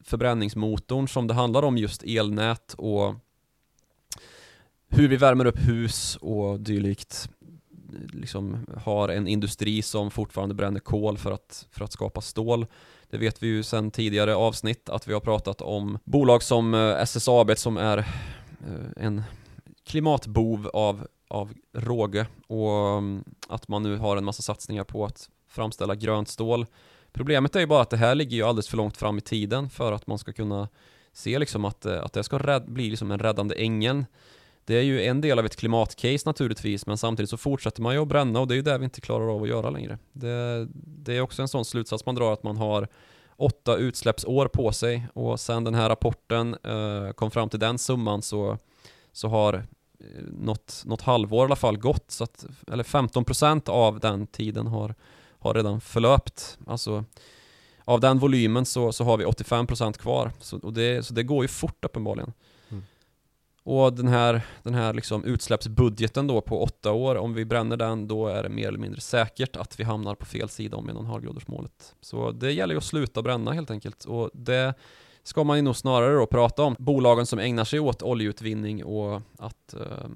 förbränningsmotorn 0.05 1.09
som 1.09 1.27
det 1.27 1.35
handlar 1.35 1.63
om 1.63 1.79
just 1.79 2.03
elnät 2.03 2.75
och 2.79 3.15
hur 4.89 5.09
vi 5.09 5.17
värmer 5.17 5.45
upp 5.45 5.59
hus 5.59 6.17
och 6.17 6.61
dylikt 6.61 7.29
liksom 8.13 8.67
har 8.77 9.09
en 9.09 9.29
industri 9.29 9.83
som 9.83 10.11
fortfarande 10.11 10.55
bränner 10.55 10.81
kol 10.81 11.19
för 11.19 11.33
att, 11.33 11.67
för 11.71 11.85
att 11.85 11.93
skapa 11.93 12.21
stål. 12.21 12.67
Det 13.11 13.19
vet 13.19 13.43
vi 13.43 13.47
ju 13.47 13.63
sedan 13.63 13.91
tidigare 13.91 14.35
avsnitt 14.35 14.89
att 14.89 15.09
vi 15.09 15.13
har 15.13 15.21
pratat 15.21 15.61
om 15.61 15.99
bolag 16.05 16.43
som 16.43 16.75
eh, 16.75 17.03
SSAB 17.03 17.59
som 17.59 17.77
är 17.77 17.99
eh, 17.99 18.05
en 19.05 19.23
klimatbov 19.87 20.71
av, 20.73 21.07
av 21.31 21.53
råge 21.73 22.27
och 22.47 22.71
mm, 22.71 23.25
att 23.49 23.69
man 23.69 23.83
nu 23.83 23.97
har 23.97 24.17
en 24.17 24.25
massa 24.25 24.43
satsningar 24.43 24.85
på 24.85 25.05
att 25.05 25.31
framställa 25.49 25.95
grönt 25.95 26.29
stål. 26.29 26.67
Problemet 27.13 27.57
är 27.57 27.61
ju 27.61 27.67
bara 27.67 27.83
att 27.83 27.91
det 27.91 27.97
här 27.97 28.15
ligger 28.15 28.37
ju 28.37 28.43
alldeles 28.43 28.69
för 28.69 28.77
långt 28.77 28.97
fram 28.97 29.19
i 29.19 29.21
tiden 29.21 29.71
för 29.71 29.93
att 29.93 30.07
man 30.07 30.19
ska 30.19 30.33
kunna 30.33 30.69
se 31.13 31.39
liksom 31.39 31.65
att, 31.65 31.87
eh, 31.87 32.05
att 32.05 32.13
det 32.13 32.23
ska 32.23 32.39
rädd, 32.39 32.73
bli 32.73 32.91
liksom 32.91 33.11
en 33.11 33.19
räddande 33.19 33.55
ängen. 33.55 34.07
Det 34.65 34.75
är 34.75 34.83
ju 34.83 35.03
en 35.05 35.21
del 35.21 35.39
av 35.39 35.47
ett 35.47 35.57
klimatcase 35.57 36.23
naturligtvis, 36.27 36.87
men 36.87 36.99
samtidigt 36.99 37.31
så 37.31 37.37
fortsätter 37.37 37.83
man 37.83 37.95
ju 37.95 38.03
att 38.03 38.09
bränna 38.09 38.41
och 38.41 38.49
det 38.49 38.55
är 38.55 38.57
ju 38.57 38.63
det 38.63 38.79
vi 38.79 38.85
inte 38.85 39.01
klarar 39.01 39.35
av 39.35 39.43
att 39.43 39.49
göra 39.49 39.71
längre. 39.71 39.99
Det, 40.13 40.69
det 40.73 41.17
är 41.17 41.21
också 41.21 41.43
en 41.43 41.49
sån 41.49 41.65
slutsats 41.65 42.07
man 42.07 42.15
drar 42.15 42.33
att 42.33 42.43
man 42.43 42.57
har 42.57 42.89
åtta 43.37 43.76
utsläppsår 43.76 44.49
på 44.49 44.73
sig 44.73 45.07
och 45.15 45.41
sen 45.41 45.65
den 45.65 45.75
här 45.75 45.89
rapporten 45.89 46.57
eh, 46.63 47.13
kom 47.13 47.31
fram 47.31 47.49
till 47.49 47.61
den 47.61 47.78
summan 47.78 48.23
så, 48.23 48.59
så 49.13 49.28
har 49.28 49.67
något, 50.32 50.82
något 50.86 51.02
halvår 51.02 51.45
i 51.45 51.45
alla 51.45 51.56
fall 51.56 51.78
gått, 51.78 52.10
så 52.10 52.25
att, 52.25 52.47
eller 52.73 52.84
15% 52.84 53.71
av 53.71 54.00
den 54.00 54.26
tiden 54.26 54.67
har, 54.67 54.95
har 55.39 55.54
redan 55.54 55.80
förlöpt. 55.80 56.58
Alltså 56.67 57.04
av 57.84 58.00
den 58.00 58.19
volymen 58.19 58.67
så, 58.67 58.93
så 58.93 59.04
har 59.04 59.17
vi 59.17 59.25
85% 59.25 59.93
kvar, 59.93 60.32
så, 60.41 60.58
och 60.58 60.73
det, 60.73 61.06
så 61.06 61.15
det 61.15 61.23
går 61.23 61.45
ju 61.45 61.49
fort 61.49 61.84
uppenbarligen. 61.84 62.32
Och 63.63 63.93
den 63.93 64.08
här, 64.08 64.43
den 64.63 64.75
här 64.75 64.95
liksom 64.95 65.25
utsläppsbudgeten 65.25 66.26
då 66.26 66.41
på 66.41 66.63
åtta 66.63 66.93
år, 66.93 67.17
om 67.17 67.34
vi 67.34 67.45
bränner 67.45 67.76
den, 67.76 68.08
då 68.08 68.26
är 68.26 68.43
det 68.43 68.49
mer 68.49 68.69
eller 68.69 68.78
mindre 68.78 69.00
säkert 69.00 69.56
att 69.56 69.80
vi 69.80 69.84
hamnar 69.84 70.15
på 70.15 70.26
fel 70.26 70.49
sida 70.49 70.76
om 70.76 70.91
1,5-gradersmålet. 70.91 71.95
Så 72.00 72.30
det 72.30 72.52
gäller 72.52 72.75
ju 72.75 72.78
att 72.78 72.84
sluta 72.84 73.23
bränna 73.23 73.52
helt 73.52 73.71
enkelt. 73.71 74.04
Och 74.04 74.30
det 74.32 74.75
ska 75.23 75.45
man 75.45 75.59
ju 75.59 75.63
nog 75.63 75.76
snarare 75.76 76.15
då 76.15 76.26
prata 76.26 76.63
om. 76.63 76.76
Bolagen 76.78 77.26
som 77.26 77.39
ägnar 77.39 77.65
sig 77.65 77.80
åt 77.80 78.02
oljeutvinning 78.02 78.85
och 78.85 79.23
att, 79.39 79.75
eh, 79.75 80.09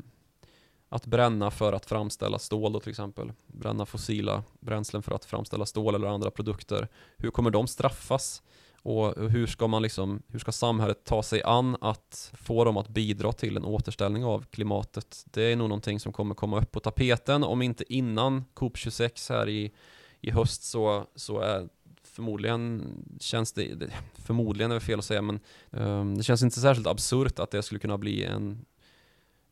att 0.88 1.06
bränna 1.06 1.50
för 1.50 1.72
att 1.72 1.86
framställa 1.86 2.38
stål 2.38 2.72
då 2.72 2.80
till 2.80 2.90
exempel. 2.90 3.32
Bränna 3.46 3.86
fossila 3.86 4.42
bränslen 4.60 5.02
för 5.02 5.14
att 5.14 5.24
framställa 5.24 5.66
stål 5.66 5.94
eller 5.94 6.06
andra 6.06 6.30
produkter. 6.30 6.88
Hur 7.16 7.30
kommer 7.30 7.50
de 7.50 7.66
straffas? 7.66 8.42
Och 8.84 9.30
hur 9.30 9.46
ska 9.46 9.66
man 9.66 9.82
liksom, 9.82 10.22
hur 10.28 10.38
ska 10.38 10.52
samhället 10.52 11.04
ta 11.04 11.22
sig 11.22 11.42
an 11.42 11.76
att 11.80 12.32
få 12.34 12.64
dem 12.64 12.76
att 12.76 12.88
bidra 12.88 13.32
till 13.32 13.56
en 13.56 13.64
återställning 13.64 14.24
av 14.24 14.44
klimatet? 14.50 15.24
Det 15.24 15.42
är 15.42 15.56
nog 15.56 15.68
någonting 15.68 16.00
som 16.00 16.12
kommer 16.12 16.34
komma 16.34 16.58
upp 16.58 16.72
på 16.72 16.80
tapeten, 16.80 17.44
om 17.44 17.62
inte 17.62 17.94
innan 17.94 18.44
COP26 18.54 19.32
här 19.32 19.48
i, 19.48 19.72
i 20.20 20.30
höst 20.30 20.62
så, 20.62 21.06
så 21.14 21.40
är 21.40 21.68
förmodligen 22.14 22.94
känns 23.20 23.52
det, 23.52 23.90
förmodligen 24.14 24.70
är 24.70 24.74
det 24.74 24.80
fel 24.80 24.98
att 24.98 25.04
säga, 25.04 25.22
men 25.22 25.40
um, 25.70 26.16
det 26.16 26.22
känns 26.22 26.42
inte 26.42 26.60
särskilt 26.60 26.86
absurt 26.86 27.38
att 27.38 27.50
det 27.50 27.62
skulle 27.62 27.80
kunna 27.80 27.98
bli 27.98 28.24
en, 28.24 28.64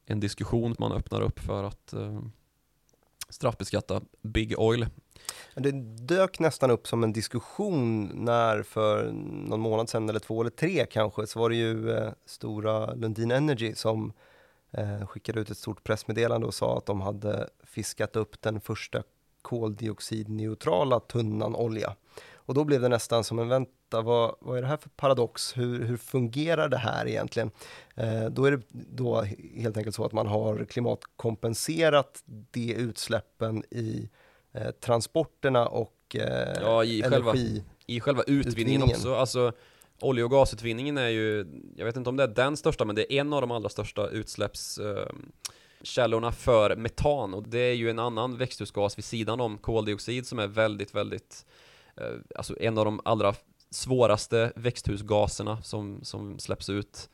en 0.07 0.20
diskussion 0.20 0.75
man 0.79 0.92
öppnar 0.92 1.20
upp 1.20 1.38
för 1.38 1.64
att 1.64 1.94
um, 1.94 2.33
straffbeskatta 3.29 4.01
Big 4.22 4.59
Oil 4.59 4.87
det 5.55 5.70
dök 6.07 6.38
nästan 6.38 6.70
upp 6.70 6.87
som 6.87 7.05
en 7.05 7.12
diskussion 7.12 8.11
när 8.14 8.62
för 8.62 9.12
någon 9.12 9.61
månad 9.61 9.88
sedan 9.88 10.09
eller 10.09 10.20
två 10.20 10.40
eller 10.40 10.51
tre 10.51 10.87
kanske 10.90 11.27
så 11.27 11.38
var 11.38 11.51
det 11.51 11.57
ju 11.57 11.90
eh, 11.90 12.12
stora 12.25 12.94
Lundin 12.94 13.31
Energy 13.31 13.75
som 13.75 14.12
eh, 14.70 15.07
skickade 15.07 15.40
ut 15.40 15.51
ett 15.51 15.59
stort 15.59 15.85
pressmeddelande 15.85 16.46
och 16.46 16.55
sa 16.55 16.79
att 16.79 16.87
de 16.87 17.01
hade 17.01 17.48
fiskat 17.64 18.16
upp 18.16 18.42
den 18.42 18.61
första 18.61 19.03
koldioxidneutrala 19.42 21.01
tunnan 21.01 21.55
olja. 21.55 21.96
Och 22.47 22.55
då 22.55 22.65
blev 22.65 22.81
det 22.81 22.89
nästan 22.89 23.25
som 23.25 23.39
en 23.39 23.49
vänta, 23.49 24.03
vad, 24.03 24.37
vad 24.41 24.59
är 24.59 24.63
det 24.63 24.69
här 24.69 24.77
för 24.77 24.89
paradox? 24.89 25.57
Hur, 25.57 25.85
hur 25.85 25.97
fungerar 25.97 26.69
det 26.69 26.77
här 26.77 27.09
egentligen? 27.09 27.51
Eh, 27.95 28.25
då 28.25 28.45
är 28.45 28.51
det 28.51 28.63
då 28.71 29.23
helt 29.57 29.77
enkelt 29.77 29.97
så 29.97 30.05
att 30.05 30.13
man 30.13 30.27
har 30.27 30.65
klimatkompenserat 30.65 32.23
de 32.27 32.75
utsläppen 32.75 33.65
i 33.71 34.09
Eh, 34.55 34.71
transporterna 34.71 35.67
och 35.67 36.17
eh, 36.17 36.59
ja, 36.61 36.85
i 36.85 37.03
energi. 37.03 37.11
Själva, 37.11 37.35
I 37.87 38.01
själva 38.01 38.23
utvinningen, 38.27 38.83
också. 38.83 39.15
Alltså, 39.15 39.53
olje 40.01 40.25
och 40.25 40.31
gasutvinningen 40.31 40.99
är 40.99 41.09
ju, 41.09 41.47
jag 41.77 41.85
vet 41.85 41.97
inte 41.97 42.11
om 42.11 42.17
det 42.17 42.23
är 42.23 42.29
den 42.29 42.57
största, 42.57 42.85
men 42.85 42.97
det 42.97 43.13
är 43.13 43.21
en 43.21 43.33
av 43.33 43.41
de 43.41 43.51
allra 43.51 43.69
största 43.69 44.09
utsläppskällorna 44.09 46.27
eh, 46.27 46.33
för 46.33 46.77
metan 46.77 47.35
och 47.35 47.49
det 47.49 47.59
är 47.59 47.75
ju 47.75 47.91
en 47.91 47.99
annan 47.99 48.37
växthusgas 48.37 48.99
vid 48.99 49.05
sidan 49.05 49.41
om 49.41 49.59
koldioxid 49.59 50.27
som 50.27 50.39
är 50.39 50.47
väldigt, 50.47 50.95
väldigt, 50.95 51.47
alltså 52.35 52.61
en 52.61 52.79
av 52.79 52.85
de 52.85 53.01
allra 53.05 53.35
svåraste 53.71 54.53
växthusgaserna 54.57 55.62
som, 55.62 56.01
som 56.03 56.38
släpps 56.38 56.71
ut. 56.71 57.09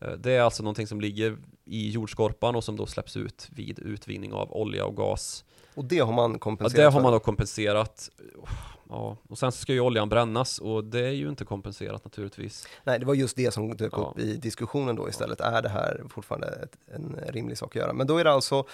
Eh, 0.00 0.12
det 0.12 0.32
är 0.32 0.40
alltså 0.40 0.62
någonting 0.62 0.86
som 0.86 1.00
ligger 1.00 1.36
i 1.64 1.90
jordskorpan 1.90 2.56
och 2.56 2.64
som 2.64 2.76
då 2.76 2.86
släpps 2.86 3.16
ut 3.16 3.48
vid 3.50 3.78
utvinning 3.78 4.32
av 4.32 4.52
olja 4.52 4.84
och 4.84 4.96
gas. 4.96 5.44
Och 5.74 5.84
det 5.84 5.98
har 5.98 6.12
man 6.12 6.38
kompenserat 6.38 6.78
Ja, 6.78 6.84
det 6.84 6.94
har 6.94 7.02
man 7.02 7.12
då 7.12 7.20
kompenserat. 7.20 8.10
Ja, 8.88 9.16
och 9.28 9.38
sen 9.38 9.52
ska 9.52 9.72
ju 9.72 9.80
oljan 9.80 10.08
brännas 10.08 10.58
och 10.58 10.84
det 10.84 11.00
är 11.00 11.12
ju 11.12 11.28
inte 11.28 11.44
kompenserat 11.44 12.04
naturligtvis. 12.04 12.66
Nej, 12.84 12.98
det 12.98 13.06
var 13.06 13.14
just 13.14 13.36
det 13.36 13.54
som 13.54 13.76
dök 13.76 13.92
ja. 13.92 14.12
upp 14.12 14.18
i 14.18 14.36
diskussionen 14.36 14.96
då 14.96 15.08
istället. 15.08 15.40
Är 15.40 15.62
det 15.62 15.68
här 15.68 16.02
fortfarande 16.08 16.46
ett, 16.46 16.76
en 16.94 17.16
rimlig 17.28 17.58
sak 17.58 17.76
att 17.76 17.82
göra? 17.82 17.92
Men 17.92 18.06
då 18.06 18.18
är 18.18 18.24
det 18.24 18.32
alltså 18.32 18.58
eh, 18.58 18.64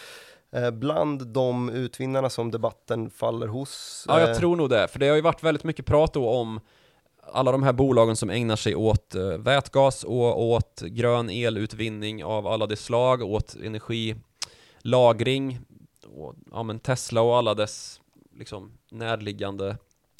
bland 0.72 1.26
de 1.26 1.70
utvinnarna 1.70 2.30
som 2.30 2.50
debatten 2.50 3.10
faller 3.10 3.46
hos? 3.46 4.04
Ja, 4.08 4.20
jag 4.20 4.30
eh... 4.30 4.36
tror 4.36 4.56
nog 4.56 4.70
det. 4.70 4.88
För 4.88 4.98
det 4.98 5.08
har 5.08 5.16
ju 5.16 5.22
varit 5.22 5.42
väldigt 5.42 5.64
mycket 5.64 5.86
prat 5.86 6.14
då 6.14 6.28
om 6.28 6.60
alla 7.32 7.52
de 7.52 7.62
här 7.62 7.72
bolagen 7.72 8.16
som 8.16 8.30
ägnar 8.30 8.56
sig 8.56 8.74
åt 8.74 9.14
eh, 9.14 9.26
vätgas 9.26 10.04
och 10.04 10.42
åt 10.42 10.80
grön 10.80 11.30
elutvinning 11.30 12.24
av 12.24 12.46
alla 12.46 12.66
de 12.66 12.76
slag, 12.76 13.22
åt 13.22 13.56
energilagring, 13.62 15.60
och, 16.16 16.34
ja, 16.50 16.62
men 16.62 16.78
Tesla 16.78 17.22
och 17.22 17.36
alla 17.36 17.54
dess 17.54 18.00
liksom, 18.38 18.72
närliggande 18.90 19.76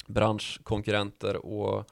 branschkonkurrenter 0.07 1.45
och 1.45 1.89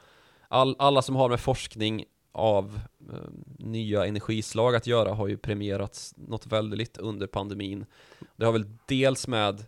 all, 0.48 0.76
alla 0.80 1.02
som 1.02 1.16
har 1.16 1.30
med 1.30 1.40
forskning 1.40 2.06
av 2.34 2.80
eh, 3.12 3.18
nya 3.58 4.06
energislag 4.06 4.76
att 4.76 4.88
göra 4.88 5.14
har 5.14 5.28
ju 5.28 5.38
premierats 5.38 6.14
något 6.18 6.48
väldigt 6.48 6.98
under 6.98 7.28
pandemin. 7.28 7.86
Det 8.36 8.46
har 8.46 8.52
väl 8.52 8.66
dels 8.86 9.28
med 9.28 9.66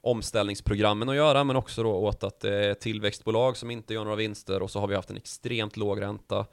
omställningsprogrammen 0.00 1.08
att 1.08 1.16
göra 1.16 1.44
men 1.44 1.56
också 1.56 1.82
då 1.82 1.92
åt 1.92 2.24
att 2.24 2.40
det 2.40 2.64
är 2.64 2.74
tillväxtbolag 2.74 3.56
som 3.56 3.70
inte 3.70 3.94
gör 3.94 4.04
några 4.04 4.16
vinster 4.16 4.62
och 4.62 4.70
så 4.70 4.80
har 4.80 4.86
vi 4.86 4.94
haft 4.94 5.10
en 5.10 5.16
extremt 5.16 5.76
låg 5.76 6.00
ränta. 6.00 6.46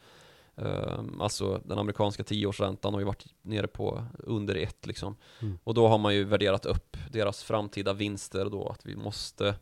Um, 0.56 1.22
alltså 1.22 1.62
den 1.66 1.80
amerikanska 1.80 2.24
tioårsräntan 2.24 2.94
har 2.94 3.00
ju 3.02 3.06
varit 3.06 3.26
nere 3.42 3.68
på 3.68 4.04
under 4.20 4.56
ett 4.56 4.86
liksom. 4.86 5.16
Mm. 5.42 5.60
Och 5.64 5.74
då 5.74 5.88
har 5.88 5.98
man 5.98 6.16
ju 6.16 6.24
värderat 6.24 6.66
upp 6.66 6.98
deras 7.12 7.44
framtida 7.44 7.94
vinster 7.94 8.46
då 8.46 8.70
att 8.70 8.86
vi 8.86 8.96
måste 8.96 9.56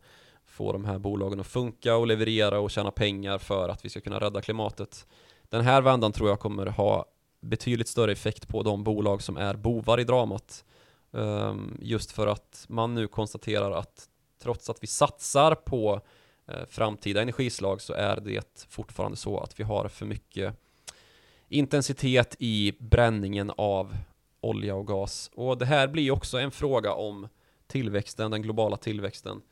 få 0.46 0.72
de 0.72 0.84
här 0.84 0.98
bolagen 0.98 1.40
att 1.40 1.46
funka 1.46 1.96
och 1.96 2.06
leverera 2.06 2.60
och 2.60 2.70
tjäna 2.70 2.90
pengar 2.90 3.38
för 3.38 3.68
att 3.68 3.84
vi 3.84 3.88
ska 3.88 4.00
kunna 4.00 4.20
rädda 4.20 4.42
klimatet. 4.42 5.06
Den 5.50 5.64
här 5.64 5.82
vändan 5.82 6.12
tror 6.12 6.28
jag 6.28 6.40
kommer 6.40 6.66
ha 6.66 7.04
betydligt 7.40 7.88
större 7.88 8.12
effekt 8.12 8.48
på 8.48 8.62
de 8.62 8.84
bolag 8.84 9.22
som 9.22 9.36
är 9.36 9.54
bovar 9.54 10.00
i 10.00 10.04
dramat. 10.04 10.64
Um, 11.10 11.78
just 11.80 12.12
för 12.12 12.26
att 12.26 12.64
man 12.68 12.94
nu 12.94 13.06
konstaterar 13.08 13.70
att 13.70 14.08
trots 14.42 14.70
att 14.70 14.82
vi 14.82 14.86
satsar 14.86 15.54
på 15.54 16.00
uh, 16.50 16.64
framtida 16.68 17.22
energislag 17.22 17.80
så 17.80 17.92
är 17.92 18.20
det 18.20 18.66
fortfarande 18.68 19.16
så 19.16 19.38
att 19.38 19.60
vi 19.60 19.64
har 19.64 19.88
för 19.88 20.06
mycket 20.06 20.54
intensitet 21.48 22.36
i 22.38 22.72
bränningen 22.78 23.52
av 23.56 23.96
olja 24.40 24.74
och 24.74 24.86
gas. 24.86 25.30
Och 25.34 25.58
det 25.58 25.66
här 25.66 25.88
blir 25.88 26.10
också 26.10 26.38
en 26.38 26.50
fråga 26.50 26.92
om 26.92 27.28
tillväxten, 27.66 28.30
den 28.30 28.42
globala 28.42 28.76
tillväxten. 28.76 29.42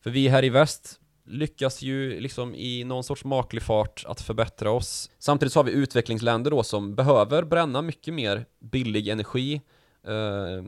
För 0.00 0.10
vi 0.10 0.28
här 0.28 0.44
i 0.44 0.48
väst 0.48 1.00
lyckas 1.26 1.82
ju 1.82 2.20
liksom 2.20 2.54
i 2.54 2.84
någon 2.84 3.04
sorts 3.04 3.24
maklig 3.24 3.62
fart 3.62 4.04
att 4.06 4.20
förbättra 4.20 4.70
oss. 4.70 5.10
Samtidigt 5.18 5.52
så 5.52 5.58
har 5.58 5.64
vi 5.64 5.72
utvecklingsländer 5.72 6.50
då 6.50 6.62
som 6.62 6.94
behöver 6.94 7.42
bränna 7.42 7.82
mycket 7.82 8.14
mer 8.14 8.46
billig 8.58 9.08
energi. 9.08 9.60
Eh, 10.06 10.64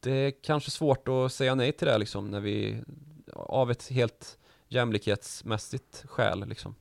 det 0.00 0.12
är 0.12 0.32
kanske 0.42 0.70
svårt 0.70 1.08
att 1.08 1.32
säga 1.32 1.54
nej 1.54 1.72
till 1.72 1.86
det 1.86 1.98
liksom 1.98 2.30
när 2.30 2.40
vi 2.40 2.82
av 3.34 3.70
ett 3.70 3.88
helt 3.88 4.38
jämlikhetsmässigt 4.68 6.04
skäl 6.06 6.48
liksom. 6.48 6.74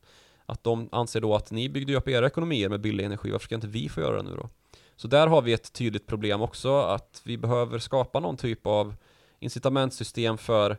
Att 0.46 0.64
de 0.64 0.90
anser 0.92 1.22
då 1.22 1.36
att 1.36 1.52
ni 1.52 1.70
byggde 1.70 1.96
upp 1.96 2.08
era 2.08 2.28
ekonomier 2.28 2.70
med 2.70 2.82
billig 2.82 3.04
energi, 3.04 3.32
varför 3.32 3.46
ska 3.46 3.56
inte 3.56 3.68
vi 3.68 3.90
få 3.90 4.02
göra 4.02 4.18
det 4.18 4.30
nu 4.30 4.36
då? 4.36 4.50
Så 4.96 5.08
där 5.08 5.28
har 5.28 5.42
vi 5.42 5.54
ett 5.54 5.74
tydligt 5.74 6.08
problem 6.08 6.42
också, 6.42 6.78
att 6.78 7.22
vi 7.24 7.38
behöver 7.38 7.80
skapa 7.80 8.20
någon 8.20 8.38
typ 8.38 8.68
av 8.68 8.96
incitamentsystem 9.40 10.38
för 10.38 10.78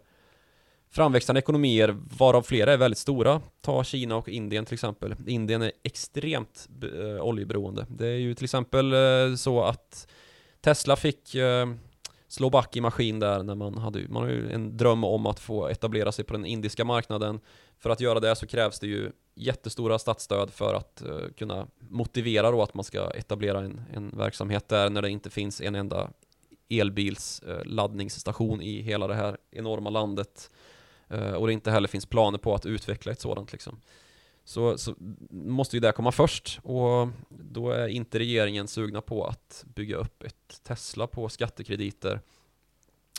framväxande 0.90 1.38
ekonomier, 1.38 1.96
varav 2.18 2.42
flera 2.42 2.72
är 2.72 2.76
väldigt 2.76 2.98
stora. 2.98 3.40
Ta 3.60 3.84
Kina 3.84 4.16
och 4.16 4.28
Indien 4.28 4.64
till 4.64 4.74
exempel. 4.74 5.14
Indien 5.26 5.62
är 5.62 5.72
extremt 5.82 6.68
eh, 6.82 7.24
oljeberoende. 7.24 7.86
Det 7.88 8.06
är 8.06 8.18
ju 8.18 8.34
till 8.34 8.44
exempel 8.44 8.92
eh, 8.92 9.34
så 9.36 9.62
att 9.62 10.08
Tesla 10.60 10.96
fick 10.96 11.34
eh, 11.34 11.66
slå 12.28 12.50
back 12.50 12.76
i 12.76 12.80
maskin 12.80 13.20
där 13.20 13.42
när 13.42 13.54
man 13.54 13.78
hade, 13.78 14.08
man 14.08 14.22
har 14.22 14.30
ju 14.30 14.52
en 14.52 14.76
dröm 14.76 15.04
om 15.04 15.26
att 15.26 15.40
få 15.40 15.68
etablera 15.68 16.12
sig 16.12 16.24
på 16.24 16.32
den 16.32 16.46
indiska 16.46 16.84
marknaden. 16.84 17.40
För 17.78 17.90
att 17.90 18.00
göra 18.00 18.20
det 18.20 18.36
så 18.36 18.46
krävs 18.46 18.80
det 18.80 18.86
ju 18.86 19.10
jättestora 19.34 19.98
statsstöd 19.98 20.50
för 20.50 20.74
att 20.74 21.02
eh, 21.02 21.28
kunna 21.36 21.66
motivera 21.78 22.50
då 22.50 22.62
att 22.62 22.74
man 22.74 22.84
ska 22.84 23.10
etablera 23.10 23.60
en, 23.60 23.80
en 23.94 24.10
verksamhet 24.18 24.68
där 24.68 24.90
när 24.90 25.02
det 25.02 25.10
inte 25.10 25.30
finns 25.30 25.60
en 25.60 25.74
enda 25.74 26.10
elbilsladdningsstation 26.70 28.60
eh, 28.60 28.66
i 28.66 28.82
hela 28.82 29.06
det 29.06 29.14
här 29.14 29.36
enorma 29.50 29.90
landet. 29.90 30.50
Uh, 31.12 31.32
och 31.32 31.46
det 31.46 31.52
inte 31.52 31.70
heller 31.70 31.88
finns 31.88 32.06
planer 32.06 32.38
på 32.38 32.54
att 32.54 32.66
utveckla 32.66 33.12
ett 33.12 33.20
sådant 33.20 33.52
liksom. 33.52 33.80
Så, 34.44 34.78
så, 34.78 34.94
måste 35.30 35.76
ju 35.76 35.80
det 35.80 35.92
komma 35.92 36.12
först 36.12 36.60
och 36.62 37.08
då 37.28 37.70
är 37.70 37.88
inte 37.88 38.18
regeringen 38.18 38.68
sugna 38.68 39.00
på 39.00 39.24
att 39.24 39.64
bygga 39.74 39.96
upp 39.96 40.22
ett 40.22 40.60
Tesla 40.62 41.06
på 41.06 41.28
skattekrediter. 41.28 42.20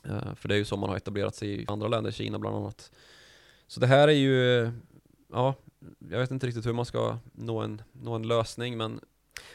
Uh, 0.05 0.35
för 0.35 0.49
det 0.49 0.55
är 0.55 0.57
ju 0.57 0.65
så 0.65 0.77
man 0.77 0.89
har 0.89 0.97
etablerat 0.97 1.35
sig 1.35 1.61
i 1.61 1.65
andra 1.67 1.87
länder, 1.87 2.11
Kina 2.11 2.39
bland 2.39 2.55
annat. 2.55 2.91
Så 3.67 3.79
det 3.79 3.87
här 3.87 4.07
är 4.07 4.11
ju, 4.11 4.71
ja, 5.33 5.55
jag 6.09 6.19
vet 6.19 6.31
inte 6.31 6.47
riktigt 6.47 6.65
hur 6.65 6.73
man 6.73 6.85
ska 6.85 7.17
nå 7.33 7.59
en, 7.59 7.81
nå 7.91 8.13
en 8.13 8.27
lösning 8.27 8.77
men, 8.77 8.99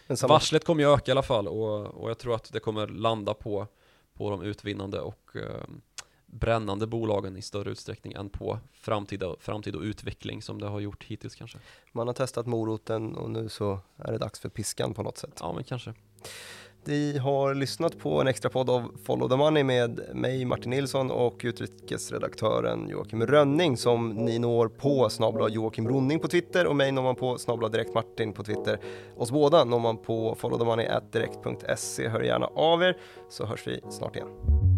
men 0.06 0.16
samma... 0.16 0.34
varslet 0.34 0.64
kommer 0.64 0.82
ju 0.82 0.94
öka 0.94 1.10
i 1.10 1.12
alla 1.12 1.22
fall 1.22 1.48
och, 1.48 1.86
och 1.86 2.10
jag 2.10 2.18
tror 2.18 2.34
att 2.34 2.52
det 2.52 2.60
kommer 2.60 2.86
landa 2.86 3.34
på, 3.34 3.66
på 4.14 4.30
de 4.30 4.42
utvinnande 4.42 5.00
och 5.00 5.30
uh, 5.36 5.42
brännande 6.40 6.86
bolagen 6.86 7.36
i 7.36 7.42
större 7.42 7.70
utsträckning 7.70 8.12
än 8.12 8.28
på 8.28 8.58
framtida, 8.72 9.34
framtid 9.40 9.76
och 9.76 9.82
utveckling 9.82 10.42
som 10.42 10.60
det 10.60 10.66
har 10.66 10.80
gjort 10.80 11.04
hittills 11.04 11.34
kanske. 11.34 11.58
Man 11.92 12.06
har 12.06 12.14
testat 12.14 12.46
moroten 12.46 13.16
och 13.16 13.30
nu 13.30 13.48
så 13.48 13.80
är 13.96 14.12
det 14.12 14.18
dags 14.18 14.40
för 14.40 14.48
piskan 14.48 14.94
på 14.94 15.02
något 15.02 15.18
sätt. 15.18 15.38
Ja, 15.40 15.52
men 15.52 15.64
kanske. 15.64 15.94
Vi 16.86 17.18
har 17.18 17.54
lyssnat 17.54 17.98
på 17.98 18.20
en 18.20 18.28
extra 18.28 18.50
podd 18.50 18.70
av 18.70 18.90
Follow 19.04 19.28
the 19.28 19.36
Money 19.36 19.64
med 19.64 20.00
mig 20.14 20.44
Martin 20.44 20.70
Nilsson 20.70 21.10
och 21.10 21.40
utrikesredaktören 21.44 22.88
Joakim 22.88 23.26
Rönning 23.26 23.76
som 23.76 24.08
ni 24.08 24.38
når 24.38 24.68
på 24.68 25.08
snabla 25.10 25.48
Joakim 25.48 25.88
Ronning 25.88 26.20
på 26.20 26.28
Twitter 26.28 26.66
och 26.66 26.76
mig 26.76 26.92
når 26.92 27.02
man 27.02 27.16
på 27.16 27.38
snabla 27.38 27.68
direkt 27.68 27.94
Martin 27.94 28.32
på 28.32 28.44
Twitter. 28.44 28.80
Oss 29.16 29.30
båda 29.30 29.64
når 29.64 29.78
man 29.78 29.98
på 29.98 30.34
followthemoney.direkt.se. 30.38 32.08
Hör 32.08 32.20
gärna 32.20 32.46
av 32.46 32.82
er 32.82 32.96
så 33.30 33.46
hörs 33.46 33.66
vi 33.66 33.80
snart 33.90 34.16
igen. 34.16 34.73